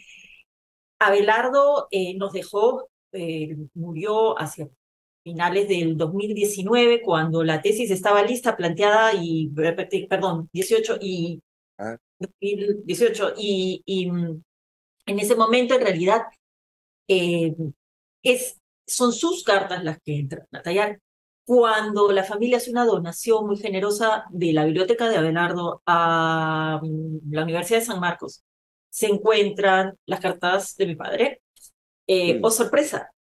Abelardo 0.99 1.89
eh, 1.91 2.17
nos 2.17 2.33
dejó, 2.33 2.89
eh, 3.13 3.57
murió 3.75 4.39
hacia 4.39 4.69
finales 5.23 5.69
del 5.69 5.97
2019, 5.97 7.03
cuando 7.03 7.45
la 7.45 7.61
tesis 7.61 7.91
estaba 7.91 8.23
lista, 8.23 8.57
planteada, 8.57 9.13
y, 9.15 9.51
perdón, 10.09 10.49
18 10.53 10.99
y... 11.01 11.43
2018, 12.19 13.27
ah. 13.27 13.35
y, 13.37 13.83
y 13.85 14.11
mm, 14.11 14.43
en 15.07 15.19
ese 15.21 15.37
momento, 15.37 15.75
en 15.75 15.81
realidad, 15.83 16.23
es, 17.09 18.61
son 18.87 19.13
sus 19.13 19.45
cartas 19.45 19.83
las 19.85 20.01
que 20.03 20.19
entran 20.19 20.47
a 20.53 20.63
tallar. 20.63 21.01
Cuando 21.45 22.11
la 22.11 22.25
familia 22.25 22.57
hace 22.57 22.73
una 22.73 22.85
donación 22.85 23.47
muy 23.47 23.57
generosa 23.57 24.25
de 24.31 24.53
la 24.53 24.65
biblioteca 24.65 25.09
de 25.09 25.17
Abelardo 25.17 25.81
a 25.87 26.81
mm, 26.83 27.33
la 27.33 27.45
Universidad 27.45 27.79
de 27.81 27.85
San 27.87 28.01
Marcos, 28.01 28.43
se 28.91 29.07
encuentran 29.07 29.97
las 30.07 30.21
cartas 30.21 30.77
de 30.77 30.87
mi 30.87 30.97
padre. 30.97 31.43
Eh, 32.07 32.41
¡Oh, 32.43 32.51
sorpresa! 32.51 33.11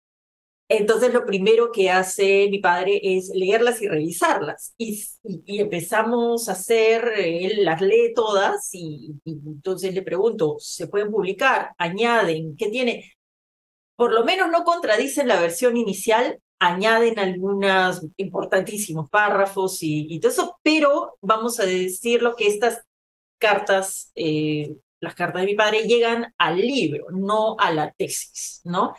Entonces 0.68 1.12
lo 1.14 1.24
primero 1.24 1.70
que 1.70 1.90
hace 1.90 2.48
mi 2.50 2.58
padre 2.58 3.00
es 3.02 3.30
leerlas 3.34 3.80
y 3.82 3.88
revisarlas. 3.88 4.74
Y, 4.76 5.02
y, 5.22 5.60
empezamos 5.60 6.48
a 6.48 6.52
hacer, 6.52 7.12
él 7.16 7.64
las 7.64 7.80
lee 7.80 8.12
todas 8.14 8.70
y, 8.72 9.14
y, 9.24 9.32
entonces 9.46 9.94
le 9.94 10.02
pregunto, 10.02 10.56
¿se 10.58 10.88
pueden 10.88 11.10
publicar? 11.10 11.70
Añaden, 11.78 12.56
¿qué 12.56 12.68
tiene? 12.68 13.16
por 13.96 14.12
lo 14.12 14.24
menos 14.24 14.50
no 14.50 14.62
contradicen 14.62 15.26
la 15.26 15.40
versión 15.40 15.76
inicial, 15.76 16.38
añaden 16.58 17.18
algunos 17.18 18.06
importantísimos 18.16 19.10
párrafos 19.10 19.78
y, 19.80 20.20
todo 20.20 20.32
eso, 20.32 20.58
pero 20.62 21.16
vamos 21.22 21.58
a 21.58 21.66
decirlo 21.66 22.36
que 22.36 22.46
estas 22.46 22.82
cartas, 23.38 24.12
eh, 24.14 24.76
las 25.00 25.14
cartas 25.14 25.42
de 25.42 25.46
mi 25.46 25.54
padre, 25.54 25.86
llegan 25.86 26.32
al 26.38 26.58
libro, 26.58 27.06
no 27.10 27.56
a 27.58 27.72
la 27.72 27.90
tesis, 27.92 28.60
¿no? 28.64 28.94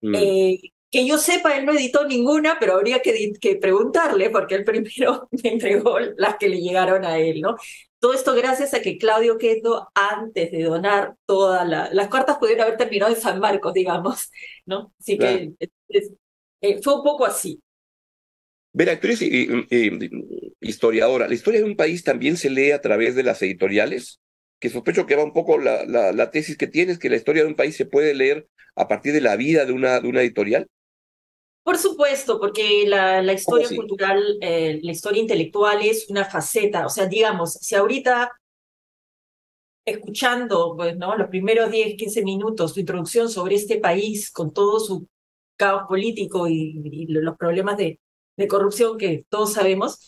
Mm. 0.00 0.14
Eh, 0.16 0.60
que 0.92 1.06
yo 1.06 1.16
sepa, 1.16 1.56
él 1.56 1.64
no 1.64 1.72
editó 1.72 2.06
ninguna, 2.06 2.58
pero 2.60 2.74
habría 2.74 3.00
que, 3.00 3.32
que, 3.40 3.56
preguntarle, 3.56 4.28
porque 4.28 4.54
él 4.54 4.64
primero 4.64 5.26
me 5.42 5.50
entregó 5.50 5.98
las 5.98 6.36
que 6.36 6.50
le 6.50 6.60
llegaron 6.60 7.04
a 7.06 7.18
él, 7.18 7.40
¿no? 7.40 7.56
Todo 7.98 8.12
esto 8.12 8.34
gracias 8.34 8.74
a 8.74 8.82
que 8.82 8.98
Claudio 8.98 9.38
Queto, 9.38 9.88
antes 9.94 10.50
de 10.50 10.64
donar 10.64 11.14
todas 11.24 11.66
las 11.66 12.08
cartas, 12.08 12.36
pudieron 12.36 12.64
haber 12.64 12.76
terminado 12.76 13.14
en 13.14 13.20
San 13.20 13.40
Marcos, 13.40 13.72
digamos, 13.72 14.30
¿no? 14.66 14.92
Así 15.00 15.16
que 15.16 15.52
eh, 16.60 16.82
fue 16.82 16.96
un 16.96 17.02
poco 17.02 17.24
así. 17.24 17.60
Vera, 18.74 18.98
tú 18.98 19.06
eres 19.06 19.22
historiadora. 20.60 21.28
¿La 21.28 21.34
historia 21.34 21.60
de 21.60 21.66
un 21.66 21.76
país 21.76 22.04
también 22.04 22.36
se 22.36 22.50
lee 22.50 22.72
a 22.72 22.80
través 22.80 23.14
de 23.14 23.22
las 23.22 23.40
editoriales? 23.42 24.20
Que 24.58 24.68
sospecho 24.68 25.06
que 25.06 25.16
va 25.16 25.24
un 25.24 25.32
poco 25.32 25.58
la, 25.58 25.84
la, 25.86 26.30
tesis 26.30 26.56
que 26.56 26.66
tienes, 26.66 26.98
que 26.98 27.10
la 27.10 27.16
historia 27.16 27.42
de 27.42 27.48
un 27.48 27.56
país 27.56 27.76
se 27.76 27.86
puede 27.86 28.14
leer 28.14 28.48
a 28.74 28.88
partir 28.88 29.12
de 29.12 29.20
la 29.20 29.36
vida 29.36 29.64
de 29.64 29.72
una, 29.72 30.00
de 30.00 30.08
una 30.08 30.22
editorial. 30.22 30.68
Por 31.62 31.78
supuesto, 31.78 32.40
porque 32.40 32.84
la, 32.86 33.22
la 33.22 33.34
historia 33.34 33.68
cultural, 33.68 34.38
eh, 34.40 34.80
la 34.82 34.92
historia 34.92 35.22
intelectual 35.22 35.80
es 35.82 36.10
una 36.10 36.24
faceta. 36.24 36.86
O 36.86 36.88
sea, 36.88 37.06
digamos, 37.06 37.52
si 37.54 37.76
ahorita 37.76 38.32
escuchando 39.84 40.74
pues, 40.76 40.96
¿no? 40.96 41.16
los 41.16 41.28
primeros 41.28 41.70
10, 41.70 41.96
15 41.96 42.22
minutos, 42.22 42.74
tu 42.74 42.80
introducción 42.80 43.28
sobre 43.28 43.56
este 43.56 43.78
país 43.78 44.30
con 44.30 44.52
todo 44.52 44.80
su 44.80 45.06
caos 45.56 45.84
político 45.88 46.48
y, 46.48 47.06
los 47.08 47.36
problemas 47.36 47.76
de, 47.76 48.00
de 48.36 48.48
corrupción 48.48 48.98
que 48.98 49.24
todos 49.28 49.52
sabemos, 49.52 50.04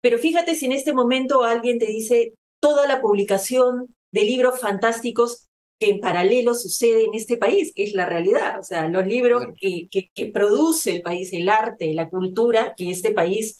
pero 0.00 0.18
fíjate 0.18 0.54
si 0.54 0.66
en 0.66 0.72
este 0.72 0.92
momento 0.92 1.42
alguien 1.42 1.78
te 1.78 1.86
dice 1.86 2.34
toda 2.60 2.86
la 2.86 3.00
publicación 3.00 3.94
de 4.12 4.22
libros 4.22 4.60
fantásticos 4.60 5.48
que 5.78 5.90
en 5.90 6.00
paralelo 6.00 6.54
sucede 6.54 7.04
en 7.04 7.14
este 7.14 7.36
país, 7.36 7.72
que 7.74 7.84
es 7.84 7.94
la 7.94 8.06
realidad. 8.06 8.60
O 8.60 8.62
sea, 8.62 8.88
los 8.88 9.06
libros 9.06 9.46
que, 9.60 9.88
que, 9.90 10.26
produce 10.26 10.92
el 10.96 11.02
país, 11.02 11.32
el 11.32 11.48
arte, 11.48 11.92
la 11.94 12.08
cultura, 12.08 12.74
que 12.76 12.90
este 12.90 13.12
país 13.12 13.58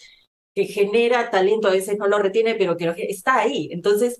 que 0.54 0.66
genera 0.66 1.30
talento, 1.30 1.68
a 1.68 1.72
veces 1.72 1.98
no 1.98 2.06
lo 2.06 2.18
retiene, 2.18 2.54
pero 2.54 2.76
que 2.76 2.92
está 3.08 3.40
ahí. 3.40 3.68
Entonces, 3.72 4.18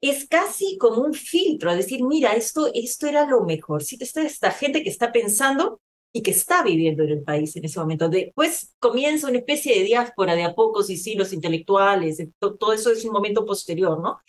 es 0.00 0.26
casi 0.28 0.78
como 0.78 1.02
un 1.02 1.14
filtro, 1.14 1.70
a 1.70 1.76
decir, 1.76 2.02
mira, 2.04 2.34
esto, 2.34 2.70
esto 2.74 3.06
era 3.06 3.26
lo 3.26 3.42
mejor. 3.44 3.82
Si 3.82 3.96
esta, 4.00 4.22
esta 4.22 4.50
gente 4.50 4.82
que 4.82 4.90
está 4.90 5.12
pensando 5.12 5.80
y 6.16 6.22
que 6.22 6.30
está 6.30 6.62
viviendo 6.62 7.02
en 7.02 7.10
el 7.10 7.22
país 7.24 7.56
en 7.56 7.64
ese 7.64 7.80
momento. 7.80 8.08
Después 8.08 8.72
comienza 8.78 9.28
una 9.28 9.38
especie 9.38 9.76
de 9.76 9.84
diáspora 9.84 10.36
de 10.36 10.44
a 10.44 10.54
pocos 10.54 10.88
y 10.88 10.96
sí, 10.96 11.16
los 11.16 11.32
intelectuales, 11.32 12.22
todo 12.38 12.72
eso 12.72 12.92
es 12.92 13.04
un 13.04 13.12
momento 13.12 13.44
posterior, 13.44 14.00
¿no? 14.00 14.20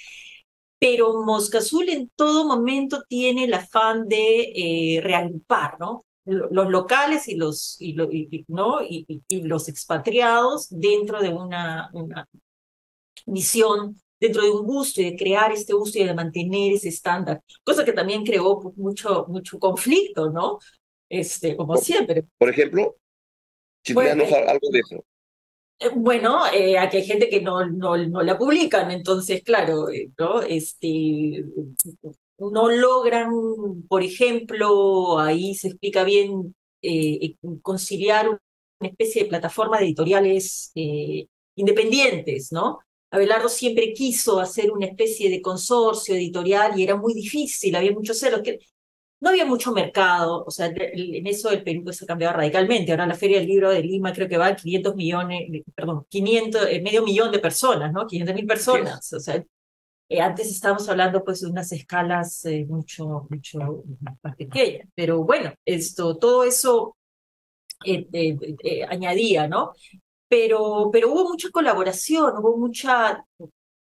Pero 0.88 1.24
Mosca 1.24 1.58
Azul 1.58 1.90
en 1.90 2.12
todo 2.16 2.46
momento 2.46 3.04
tiene 3.10 3.46
el 3.46 3.56
afán 3.56 4.08
de 4.08 4.52
eh, 4.56 5.02
reagrupar, 5.02 5.80
¿no? 5.80 6.06
Los 6.26 6.70
locales 6.70 7.28
y 7.28 7.34
los, 7.34 7.78
y, 7.80 7.96
¿no? 8.48 8.84
y, 8.84 9.24
los 9.42 9.68
expatriados 9.68 10.68
dentro 10.70 11.20
de 11.24 11.30
una, 11.30 11.90
una 11.92 12.30
misión, 13.26 14.00
dentro 14.20 14.44
de 14.44 14.52
un 14.52 14.64
gusto 14.64 15.02
y 15.02 15.06
de 15.06 15.18
crear 15.18 15.52
este 15.52 15.74
gusto 15.74 15.98
y 15.98 16.04
de 16.04 16.14
mantener 16.14 16.74
ese 16.74 16.90
estándar, 16.90 17.42
cosa 17.64 17.84
que 17.84 17.94
también 17.94 18.24
creó 18.24 18.62
mucho, 18.76 19.26
mucho 19.28 19.58
conflicto, 19.58 20.30
¿no? 20.30 20.60
Este, 21.10 21.58
como 21.58 21.78
siempre. 21.78 22.26
Por 22.38 22.50
ejemplo, 22.50 22.96
si 23.84 23.94
bueno, 23.94 24.24
algo 24.24 24.70
de 24.72 24.80
eso. 24.82 25.04
Eh, 25.80 25.90
bueno, 25.94 26.46
eh, 26.54 26.78
aquí 26.78 26.98
hay 26.98 27.06
gente 27.06 27.30
que 27.30 27.42
no, 27.42 27.66
no, 27.66 27.98
no 27.98 28.22
la 28.24 28.38
publican, 28.38 28.92
entonces, 28.92 29.44
claro, 29.44 29.90
eh, 29.90 30.10
¿no? 30.18 30.42
Este, 30.42 31.44
no 32.38 32.70
logran, 32.70 33.30
por 33.88 34.02
ejemplo, 34.04 35.20
ahí 35.20 35.56
se 35.56 35.70
explica 35.70 36.04
bien, 36.04 36.56
conciliar 37.62 38.28
una 38.30 38.90
especie 38.90 39.24
de 39.24 39.30
plataforma 39.30 39.80
de 39.80 39.86
editoriales 39.86 40.72
independientes, 41.56 42.52
¿no? 42.52 42.80
Abelardo 43.12 43.50
siempre 43.50 43.94
quiso 43.94 44.40
hacer 44.40 44.72
una 44.72 44.86
especie 44.88 45.30
de 45.30 45.42
consorcio 45.42 46.16
editorial 46.16 46.80
y 46.80 46.84
era 46.84 46.96
muy 46.96 47.14
difícil, 47.14 47.76
había 47.76 47.92
muchos 47.92 48.20
celos. 48.20 48.42
Que, 48.44 48.60
no 49.22 49.30
había 49.30 49.46
mucho 49.46 49.72
mercado, 49.72 50.44
o 50.46 50.52
sea, 50.52 50.68
en 50.68 51.28
eso 51.28 51.50
el 51.50 51.64
Perú 51.64 51.92
se 51.94 52.04
ha 52.04 52.08
cambiado 52.08 52.36
radicalmente. 52.36 52.92
Ahora 52.92 53.08
la 53.08 53.16
Feria 53.16 53.40
del 53.40 53.48
Libro 53.48 53.70
de 53.70 53.82
Lima 53.82 54.14
creo 54.14 54.28
que 54.28 54.38
va 54.38 54.48
a 54.48 54.56
500 54.56 54.96
millones, 54.96 55.64
perdón, 55.74 56.06
500, 56.10 56.68
eh, 56.70 56.82
medio 56.82 57.04
millón 57.04 57.32
de 57.32 57.40
personas, 57.40 57.92
¿no? 57.94 58.06
500 58.06 58.36
mil 58.36 58.46
personas. 58.46 59.14
O 59.14 59.20
sea, 59.20 59.44
eh, 60.10 60.22
antes 60.22 60.52
estábamos 60.52 60.88
hablando 60.90 61.24
pues 61.24 61.42
de 61.42 61.48
unas 61.48 61.72
escalas 61.72 62.46
eh, 62.46 62.66
mucho, 62.68 63.28
mucho 63.30 63.84
más 64.02 64.36
pequeñas. 64.36 64.88
Pero 64.94 65.24
bueno, 65.24 65.54
esto, 65.66 66.18
todo 66.18 66.44
eso 66.44 66.98
añadía, 68.90 69.48
¿no? 69.48 69.74
Pero, 70.28 70.90
pero 70.92 71.12
hubo 71.12 71.30
mucha 71.30 71.50
colaboración, 71.52 72.38
hubo 72.38 72.58
mucha 72.58 73.24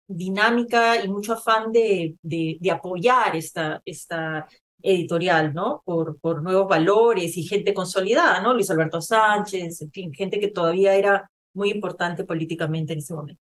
dinámica 0.07 1.03
y 1.03 1.09
mucho 1.09 1.33
afán 1.33 1.71
de, 1.71 2.15
de, 2.21 2.57
de 2.59 2.71
apoyar 2.71 3.35
esta, 3.35 3.81
esta, 3.83 4.47
editorial, 4.87 5.53
¿no? 5.53 5.81
Por, 5.85 6.19
por 6.19 6.41
nuevos 6.41 6.67
valores 6.67 7.35
y 7.37 7.43
gente 7.43 7.73
consolidada, 7.73 8.41
¿no? 8.41 8.53
Luis 8.53 8.69
Alberto 8.69 9.01
Sánchez, 9.01 9.81
en 9.81 9.91
fin, 9.91 10.13
gente 10.13 10.39
que 10.39 10.47
todavía 10.47 10.95
era 10.95 11.29
muy 11.53 11.71
importante 11.71 12.23
políticamente 12.23 12.93
en 12.93 12.99
ese 12.99 13.13
momento. 13.13 13.41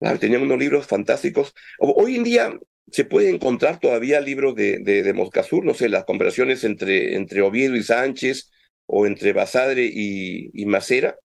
Claro, 0.00 0.18
tenían 0.18 0.42
unos 0.42 0.58
libros 0.58 0.86
fantásticos. 0.86 1.54
Hoy 1.78 2.16
en 2.16 2.24
día 2.24 2.58
se 2.90 3.04
puede 3.04 3.30
encontrar 3.30 3.78
todavía 3.78 4.20
libros 4.20 4.56
de, 4.56 4.80
de, 4.80 5.04
de 5.04 5.12
Moscasur, 5.12 5.64
no 5.64 5.74
sé, 5.74 5.88
las 5.88 6.04
conversaciones 6.04 6.64
entre, 6.64 7.14
entre 7.14 7.40
Oviedo 7.42 7.76
y 7.76 7.84
Sánchez 7.84 8.50
o 8.86 9.06
entre 9.06 9.32
Basadre 9.32 9.84
y, 9.84 10.50
y 10.60 10.66
Macera, 10.66 11.16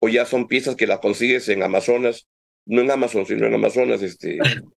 o 0.00 0.08
ya 0.08 0.26
son 0.26 0.46
piezas 0.46 0.76
que 0.76 0.86
las 0.86 0.98
consigues 0.98 1.48
en 1.48 1.62
Amazonas, 1.62 2.28
no 2.66 2.82
en 2.82 2.90
Amazon, 2.90 3.24
sino 3.24 3.46
en 3.46 3.54
Amazonas, 3.54 4.02
este. 4.02 4.38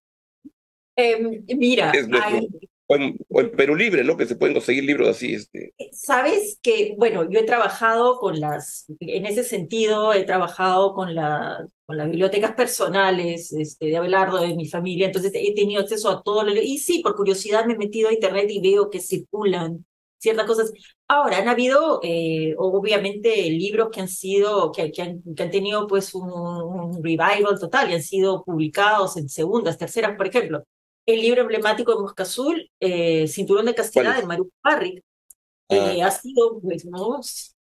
Em, 1.00 1.44
mira, 1.56 1.92
hay, 1.92 2.48
o 2.88 2.96
en, 2.96 3.50
Perú 3.54 3.76
Libre, 3.76 4.02
¿no? 4.02 4.16
Que 4.16 4.26
se 4.26 4.34
pueden 4.34 4.54
conseguir 4.54 4.84
libros 4.84 5.08
así. 5.08 5.34
Este. 5.34 5.74
Sabes 5.92 6.58
que, 6.62 6.94
bueno, 6.96 7.28
yo 7.30 7.38
he 7.38 7.44
trabajado 7.44 8.18
con 8.18 8.40
las, 8.40 8.86
en 9.00 9.26
ese 9.26 9.44
sentido, 9.44 10.14
he 10.14 10.24
trabajado 10.24 10.94
con, 10.94 11.14
la, 11.14 11.68
con 11.84 11.98
las 11.98 12.08
bibliotecas 12.08 12.54
personales 12.54 13.52
este, 13.52 13.86
de 13.86 13.96
Abelardo, 13.98 14.40
de 14.40 14.54
mi 14.54 14.66
familia, 14.66 15.06
entonces 15.06 15.32
he 15.34 15.54
tenido 15.54 15.82
acceso 15.82 16.08
a 16.08 16.22
todo 16.22 16.42
lo... 16.42 16.52
Y 16.54 16.78
sí, 16.78 17.00
por 17.02 17.14
curiosidad 17.14 17.66
me 17.66 17.74
he 17.74 17.78
metido 17.78 18.08
a 18.08 18.14
internet 18.14 18.46
y 18.48 18.60
veo 18.60 18.88
que 18.88 19.00
circulan 19.00 19.84
ciertas 20.16 20.46
cosas. 20.46 20.72
Ahora, 21.06 21.38
han 21.38 21.48
habido, 21.48 22.00
eh, 22.02 22.54
obviamente, 22.56 23.50
libros 23.50 23.90
que 23.92 24.00
han 24.00 24.08
sido, 24.08 24.72
que, 24.72 24.90
que, 24.90 25.02
han, 25.02 25.22
que 25.36 25.42
han 25.42 25.50
tenido 25.50 25.86
pues 25.86 26.14
un, 26.14 26.30
un, 26.32 27.04
revival 27.04 27.58
total 27.60 27.90
y 27.90 27.94
han 27.94 28.02
sido 28.02 28.42
publicados 28.44 29.18
en 29.18 29.28
segundas, 29.28 29.76
terceras, 29.76 30.16
por 30.16 30.26
ejemplo 30.26 30.64
el 31.08 31.22
libro 31.22 31.40
emblemático 31.40 31.94
de 31.94 32.02
Mosca 32.02 32.24
Azul, 32.24 32.70
eh, 32.78 33.26
Cinturón 33.26 33.64
de 33.64 33.74
Castidad, 33.74 34.20
de 34.20 34.26
Maru 34.26 34.50
Parry. 34.60 35.02
eh, 35.70 36.02
ha 36.02 36.10
sido, 36.10 36.60
pues, 36.60 36.84
¿no? 36.84 37.20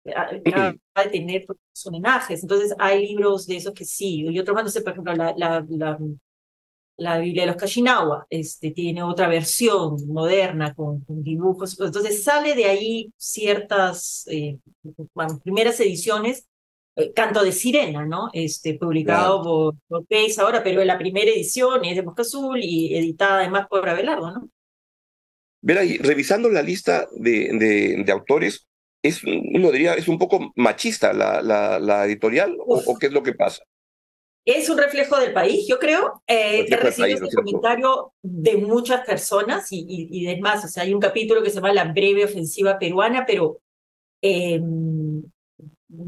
Va 0.06 1.02
a 1.02 1.10
tener 1.10 1.44
homenajes. 1.84 2.42
Entonces, 2.42 2.74
hay 2.78 3.08
libros 3.08 3.46
de 3.46 3.56
esos 3.56 3.74
que 3.74 3.84
sí. 3.84 4.22
Y 4.22 4.38
otro 4.38 4.54
más, 4.54 4.64
no 4.64 4.70
sé, 4.70 4.80
por 4.80 4.92
ejemplo, 4.92 5.14
la, 5.14 5.34
la, 5.36 5.66
la, 5.68 5.98
la 6.96 7.18
Biblia 7.18 7.42
de 7.42 7.48
los 7.48 7.56
Kashinawa 7.56 8.26
este, 8.30 8.70
tiene 8.70 9.02
otra 9.02 9.28
versión 9.28 9.96
moderna 10.06 10.74
con, 10.74 11.04
dibujos. 11.06 11.78
Entonces, 11.78 12.24
sale 12.24 12.54
de 12.54 12.64
ahí 12.64 13.12
ciertas 13.18 14.26
eh, 14.30 14.58
primeras 15.44 15.78
ediciones. 15.80 16.46
Eh, 16.96 17.12
Canto 17.12 17.44
de 17.44 17.52
Sirena, 17.52 18.06
¿no? 18.06 18.30
Este, 18.32 18.74
publicado 18.74 19.42
por, 19.42 19.74
por 19.86 20.06
Pace 20.06 20.40
ahora, 20.40 20.64
pero 20.64 20.82
la 20.82 20.96
primera 20.96 21.30
edición 21.30 21.84
es 21.84 21.94
de 21.94 22.02
Mosca 22.02 22.22
Azul 22.22 22.58
y 22.62 22.96
editada 22.96 23.40
además 23.40 23.66
por 23.68 23.86
Abelardo, 23.86 24.30
¿no? 24.30 24.48
Ver 25.60 25.78
ahí, 25.78 25.98
revisando 25.98 26.48
la 26.48 26.62
lista 26.62 27.06
de, 27.12 27.50
de, 27.52 28.02
de 28.02 28.12
autores, 28.12 28.66
es, 29.02 29.22
uno 29.24 29.70
diría, 29.70 29.94
es 29.94 30.08
un 30.08 30.18
poco 30.18 30.52
machista 30.56 31.12
la, 31.12 31.42
la, 31.42 31.78
la 31.78 32.06
editorial, 32.06 32.56
o, 32.58 32.96
qué 32.98 33.06
es 33.06 33.12
lo 33.12 33.22
que 33.22 33.34
pasa? 33.34 33.62
Es 34.46 34.70
un 34.70 34.78
reflejo 34.78 35.18
del 35.18 35.32
país, 35.32 35.66
yo 35.68 35.78
creo. 35.78 36.22
Eh, 36.26 36.66
he 36.70 36.76
recibido 36.76 37.24
este 37.24 37.36
comentario 37.36 38.12
de 38.22 38.56
muchas 38.58 39.04
personas 39.04 39.70
y, 39.72 39.80
y, 39.80 40.08
y 40.22 40.24
demás. 40.24 40.64
O 40.64 40.68
sea, 40.68 40.84
hay 40.84 40.94
un 40.94 41.00
capítulo 41.00 41.42
que 41.42 41.50
se 41.50 41.56
llama 41.56 41.72
La 41.72 41.92
breve 41.92 42.24
ofensiva 42.24 42.78
peruana, 42.78 43.26
pero 43.26 43.60
eh, 44.22 44.60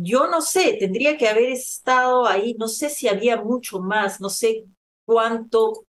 yo 0.00 0.26
no 0.28 0.40
sé, 0.40 0.76
tendría 0.78 1.16
que 1.16 1.28
haber 1.28 1.50
estado 1.50 2.26
ahí. 2.26 2.54
No 2.58 2.68
sé 2.68 2.90
si 2.90 3.08
había 3.08 3.42
mucho 3.42 3.80
más, 3.80 4.20
no 4.20 4.30
sé 4.30 4.64
cuánto, 5.04 5.84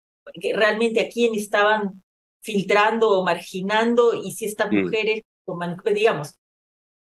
realmente 0.53 1.01
a 1.01 1.09
quién 1.09 1.35
estaban 1.35 2.03
filtrando 2.41 3.09
o 3.09 3.23
marginando 3.23 4.13
y 4.13 4.31
si 4.31 4.45
estas 4.45 4.71
mm. 4.71 4.75
mujeres, 4.75 5.21
digamos, 5.93 6.35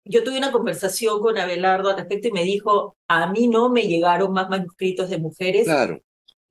yo 0.05 0.23
tuve 0.23 0.37
una 0.37 0.51
conversación 0.51 1.19
con 1.19 1.37
Abelardo 1.37 1.89
al 1.89 1.97
respecto 1.97 2.27
y 2.27 2.31
me 2.31 2.43
dijo, 2.43 2.95
a 3.07 3.31
mí 3.31 3.47
no 3.47 3.69
me 3.69 3.87
llegaron 3.87 4.31
más 4.33 4.49
manuscritos 4.49 5.09
de 5.09 5.17
mujeres. 5.17 5.65
Claro. 5.65 5.99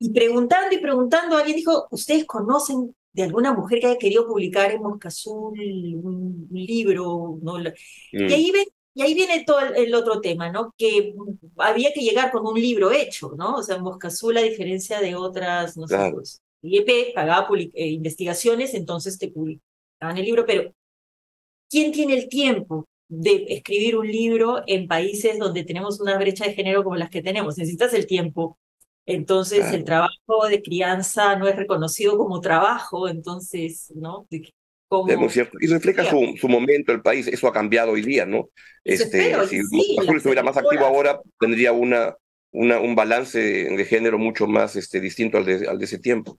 Y 0.00 0.12
preguntando 0.12 0.74
y 0.74 0.80
preguntando, 0.80 1.36
alguien 1.36 1.56
dijo, 1.56 1.86
¿ustedes 1.92 2.26
conocen 2.26 2.94
de 3.12 3.22
alguna 3.22 3.54
mujer 3.54 3.78
que 3.78 3.86
haya 3.86 3.98
querido 3.98 4.26
publicar 4.26 4.72
en 4.72 4.82
Moscazul 4.82 5.56
un, 5.56 6.48
libro? 6.50 7.38
¿no? 7.42 7.58
Mm. 7.58 7.66
Y, 8.12 8.32
ahí 8.32 8.52
y 8.94 9.02
ahí 9.02 9.14
viene 9.14 9.44
todo 9.44 9.60
el, 9.60 9.94
otro 9.94 10.20
tema, 10.20 10.50
¿no? 10.50 10.72
Que 10.78 11.14
había 11.58 11.92
que 11.92 12.00
llegar 12.00 12.30
con 12.30 12.46
un 12.46 12.60
libro 12.60 12.92
hecho, 12.92 13.32
¿no? 13.36 13.56
O 13.56 13.62
sea, 13.62 13.78
Moscazul, 13.78 14.36
a 14.36 14.42
diferencia 14.42 15.00
de 15.00 15.16
otras, 15.16 15.76
no 15.76 15.88
sé, 15.88 16.10
pues, 16.12 16.40
IEP 16.62 17.14
pagaba 17.14 17.48
eh, 17.56 17.88
investigaciones, 17.88 18.72
entonces 18.74 19.18
te 19.18 19.28
publicaban 19.28 20.16
el 20.16 20.24
libro, 20.24 20.46
pero 20.46 20.72
¿quién 21.68 21.92
tiene 21.92 22.14
el 22.14 22.28
tiempo 22.28 22.86
de 23.08 23.46
escribir 23.48 23.96
un 23.96 24.06
libro 24.06 24.62
en 24.66 24.88
países 24.88 25.38
donde 25.38 25.64
tenemos 25.64 26.00
una 26.00 26.16
brecha 26.18 26.44
de 26.44 26.54
género 26.54 26.82
como 26.82 26.96
las 26.96 27.10
que 27.10 27.22
tenemos. 27.22 27.58
Necesitas 27.58 27.92
el 27.94 28.06
tiempo. 28.06 28.58
Entonces 29.06 29.70
el 29.72 29.84
trabajo 29.84 30.46
de 30.48 30.62
crianza 30.62 31.36
no 31.36 31.46
es 31.46 31.56
reconocido 31.56 32.16
como 32.16 32.40
trabajo, 32.40 33.06
entonces, 33.06 33.92
¿no? 33.94 34.26
Como... 35.02 35.28
cierto. 35.28 35.58
Y 35.60 35.66
refleja 35.66 36.04
su, 36.04 36.34
su, 36.38 36.48
momento, 36.48 36.92
el 36.92 37.02
país, 37.02 37.26
eso 37.26 37.48
ha 37.48 37.52
cambiado 37.52 37.92
hoy 37.92 38.02
día, 38.02 38.26
¿no? 38.26 38.50
Este, 38.84 39.34
si 39.46 39.62
sí, 39.62 39.96
Azul 39.98 40.16
estuviera 40.16 40.42
más 40.42 40.56
activo 40.56 40.84
ahora, 40.84 41.20
tendría 41.38 41.72
una, 41.72 42.14
una, 42.52 42.80
un 42.80 42.94
balance 42.94 43.38
de 43.38 43.84
género 43.84 44.18
mucho 44.18 44.46
más 44.46 44.76
este, 44.76 45.00
distinto 45.00 45.38
al 45.38 45.44
de, 45.44 45.66
al 45.68 45.78
de 45.78 45.84
ese 45.84 45.98
tiempo. 45.98 46.38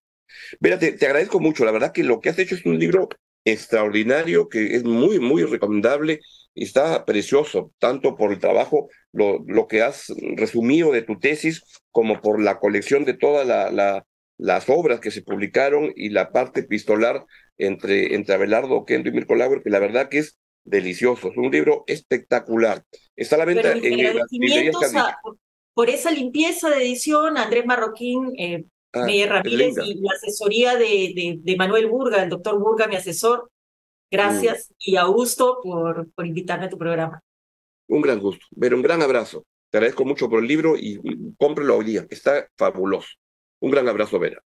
Mira, 0.59 0.77
te, 0.77 0.91
te, 0.91 1.05
agradezco 1.05 1.39
mucho, 1.39 1.65
la 1.65 1.71
verdad 1.71 1.91
que 1.91 2.03
lo 2.03 2.19
que 2.19 2.29
has 2.29 2.39
hecho 2.39 2.55
es 2.55 2.65
un 2.65 2.77
libro 2.79 3.09
extraordinario, 3.45 4.49
que 4.49 4.75
es 4.75 4.83
muy, 4.83 5.19
muy 5.19 5.43
recomendable 5.43 6.19
está 6.55 7.05
precioso, 7.05 7.73
tanto 7.79 8.15
por 8.15 8.31
el 8.31 8.39
trabajo, 8.39 8.89
lo, 9.11 9.43
lo 9.45 9.67
que 9.67 9.81
has 9.81 10.11
resumido 10.35 10.91
de 10.91 11.01
tu 11.01 11.19
tesis, 11.19 11.63
como 11.91 12.21
por 12.21 12.41
la 12.41 12.59
colección 12.59 13.05
de 13.05 13.13
todas 13.13 13.45
la, 13.45 14.05
las 14.37 14.69
obras 14.69 14.99
que 14.99 15.11
se 15.11 15.21
publicaron 15.21 15.91
y 15.95 16.09
la 16.09 16.31
parte 16.31 16.61
epistolar 16.61 17.25
entre, 17.57 18.15
entre 18.15 18.35
Abelardo 18.35 18.85
Kendo 18.85 19.09
y 19.09 19.11
Mirko 19.11 19.35
Lauer, 19.35 19.61
que 19.63 19.69
la 19.69 19.79
verdad 19.79 20.09
que 20.09 20.19
es 20.19 20.37
delicioso, 20.63 21.29
es 21.29 21.37
un 21.37 21.51
libro 21.51 21.83
espectacular. 21.87 22.83
Está 23.15 23.35
a 23.35 23.39
la 23.39 23.45
venta 23.45 23.71
en 23.71 24.03
las 24.03 25.15
Por 25.73 25.89
esa 25.89 26.11
limpieza 26.11 26.69
de 26.69 26.77
edición, 26.77 27.37
Andrés 27.37 27.65
Marroquín, 27.65 28.33
eh, 28.37 28.65
ah, 28.93 29.05
Ramírez 29.27 29.75
y 29.83 30.01
la 30.01 30.13
asesoría 30.15 30.75
de, 30.75 31.13
de, 31.15 31.39
de 31.41 31.55
Manuel 31.55 31.87
Burga, 31.87 32.23
el 32.23 32.29
doctor 32.29 32.59
Burga, 32.59 32.87
mi 32.87 32.95
asesor, 32.95 33.49
Gracias 34.11 34.73
y 34.79 34.95
Augusto 34.95 35.59
por, 35.61 36.09
por 36.11 36.25
invitarme 36.25 36.65
a 36.65 36.69
tu 36.69 36.77
programa. 36.77 37.21
Un 37.87 38.01
gran 38.01 38.19
gusto. 38.19 38.45
Ver 38.51 38.73
un 38.73 38.81
gran 38.81 39.01
abrazo. 39.01 39.45
Te 39.69 39.77
agradezco 39.77 40.05
mucho 40.05 40.29
por 40.29 40.39
el 40.39 40.47
libro 40.47 40.75
y 40.77 40.99
cómprelo 41.37 41.77
hoy 41.77 41.85
día. 41.85 42.05
Está 42.09 42.47
fabuloso. 42.57 43.09
Un 43.59 43.71
gran 43.71 43.87
abrazo, 43.87 44.19
Vera. 44.19 44.41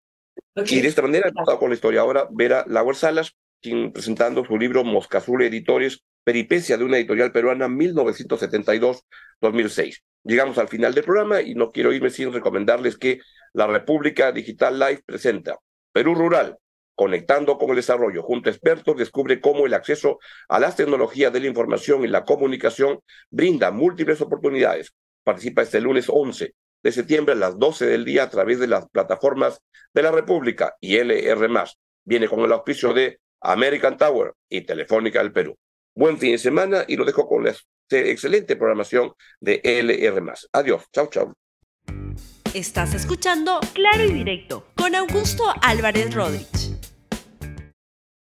Y 0.55 0.81
de 0.81 0.89
esta 0.89 1.03
manera, 1.03 1.29
estado 1.29 1.59
con 1.59 1.69
la 1.71 1.75
historia 1.75 2.01
ahora, 2.01 2.27
Vera 2.31 2.65
Lauer 2.67 2.97
Salas, 2.97 3.37
quien 3.61 3.93
presentando 3.93 4.45
su 4.45 4.59
libro 4.59 4.85
Mosca 4.85 5.19
Azul 5.19 5.43
Editores, 5.43 6.03
Peripecia 6.25 6.77
de 6.77 6.85
una 6.85 6.99
editorial 6.99 7.33
peruana 7.33 7.69
1972-2006. 7.69 10.03
Llegamos 10.25 10.59
al 10.59 10.69
final 10.69 10.95
del 10.95 11.05
programa 11.05 11.41
y 11.41 11.55
no 11.55 11.71
quiero 11.71 11.93
irme 11.93 12.11
sin 12.11 12.33
recomendarles 12.33 12.99
que 12.99 13.21
la 13.55 13.67
República 13.67 14.31
Digital 14.33 14.79
Live 14.79 15.03
presenta 15.07 15.57
Perú 15.93 16.15
Rural, 16.15 16.59
Conectando 16.99 17.59
con 17.59 17.71
el 17.71 17.77
desarrollo, 17.77 18.25
junto 18.25 18.51
a 18.51 18.53
expertos, 18.53 18.97
descubre 18.97 19.41
cómo 19.41 19.67
el 19.67 19.75
acceso 19.75 20.19
a 20.49 20.59
las 20.59 20.75
tecnologías 20.75 21.33
de 21.33 21.39
la 21.39 21.47
información 21.47 22.03
y 22.03 22.09
la 22.09 22.25
comunicación 22.25 22.99
brinda 23.31 23.71
múltiples 23.71 24.21
oportunidades. 24.21 24.93
Participa 25.23 25.63
este 25.63 25.81
lunes 25.81 26.07
11 26.09 26.55
de 26.83 26.93
septiembre 26.93 27.35
a 27.35 27.39
las 27.39 27.59
12 27.59 27.87
del 27.87 28.05
día 28.05 28.25
a 28.25 28.31
través 28.31 28.59
de 28.59 28.67
las 28.67 28.89
plataformas 28.89 29.61
de 29.95 30.03
la 30.03 30.11
República 30.11 30.77
y 30.81 30.97
LR+. 30.97 31.49
Viene 32.05 32.29
con 32.29 32.41
el 32.41 32.53
auspicio 32.53 32.93
de 32.93 33.21
American 33.41 33.97
Tower 33.97 34.33
y 34.49 34.63
Telefónica 34.63 35.21
del 35.21 35.33
Perú. 35.33 35.57
Buen 35.95 36.19
fin 36.19 36.33
de 36.33 36.39
semana 36.39 36.85
y 36.87 36.97
lo 36.97 37.05
dejo 37.05 37.27
con 37.27 37.45
la 37.45 37.55
excelente 37.91 38.57
programación 38.57 39.13
de 39.41 39.61
LR+. 39.65 40.33
Adiós. 40.53 40.85
Chau, 40.93 41.09
chau. 41.09 41.33
Estás 42.55 42.95
escuchando 42.95 43.61
Claro 43.75 44.05
y 44.05 44.13
Directo 44.13 44.67
con 44.75 44.95
Augusto 44.95 45.45
Álvarez 45.61 46.15
Rodríguez. 46.15 46.78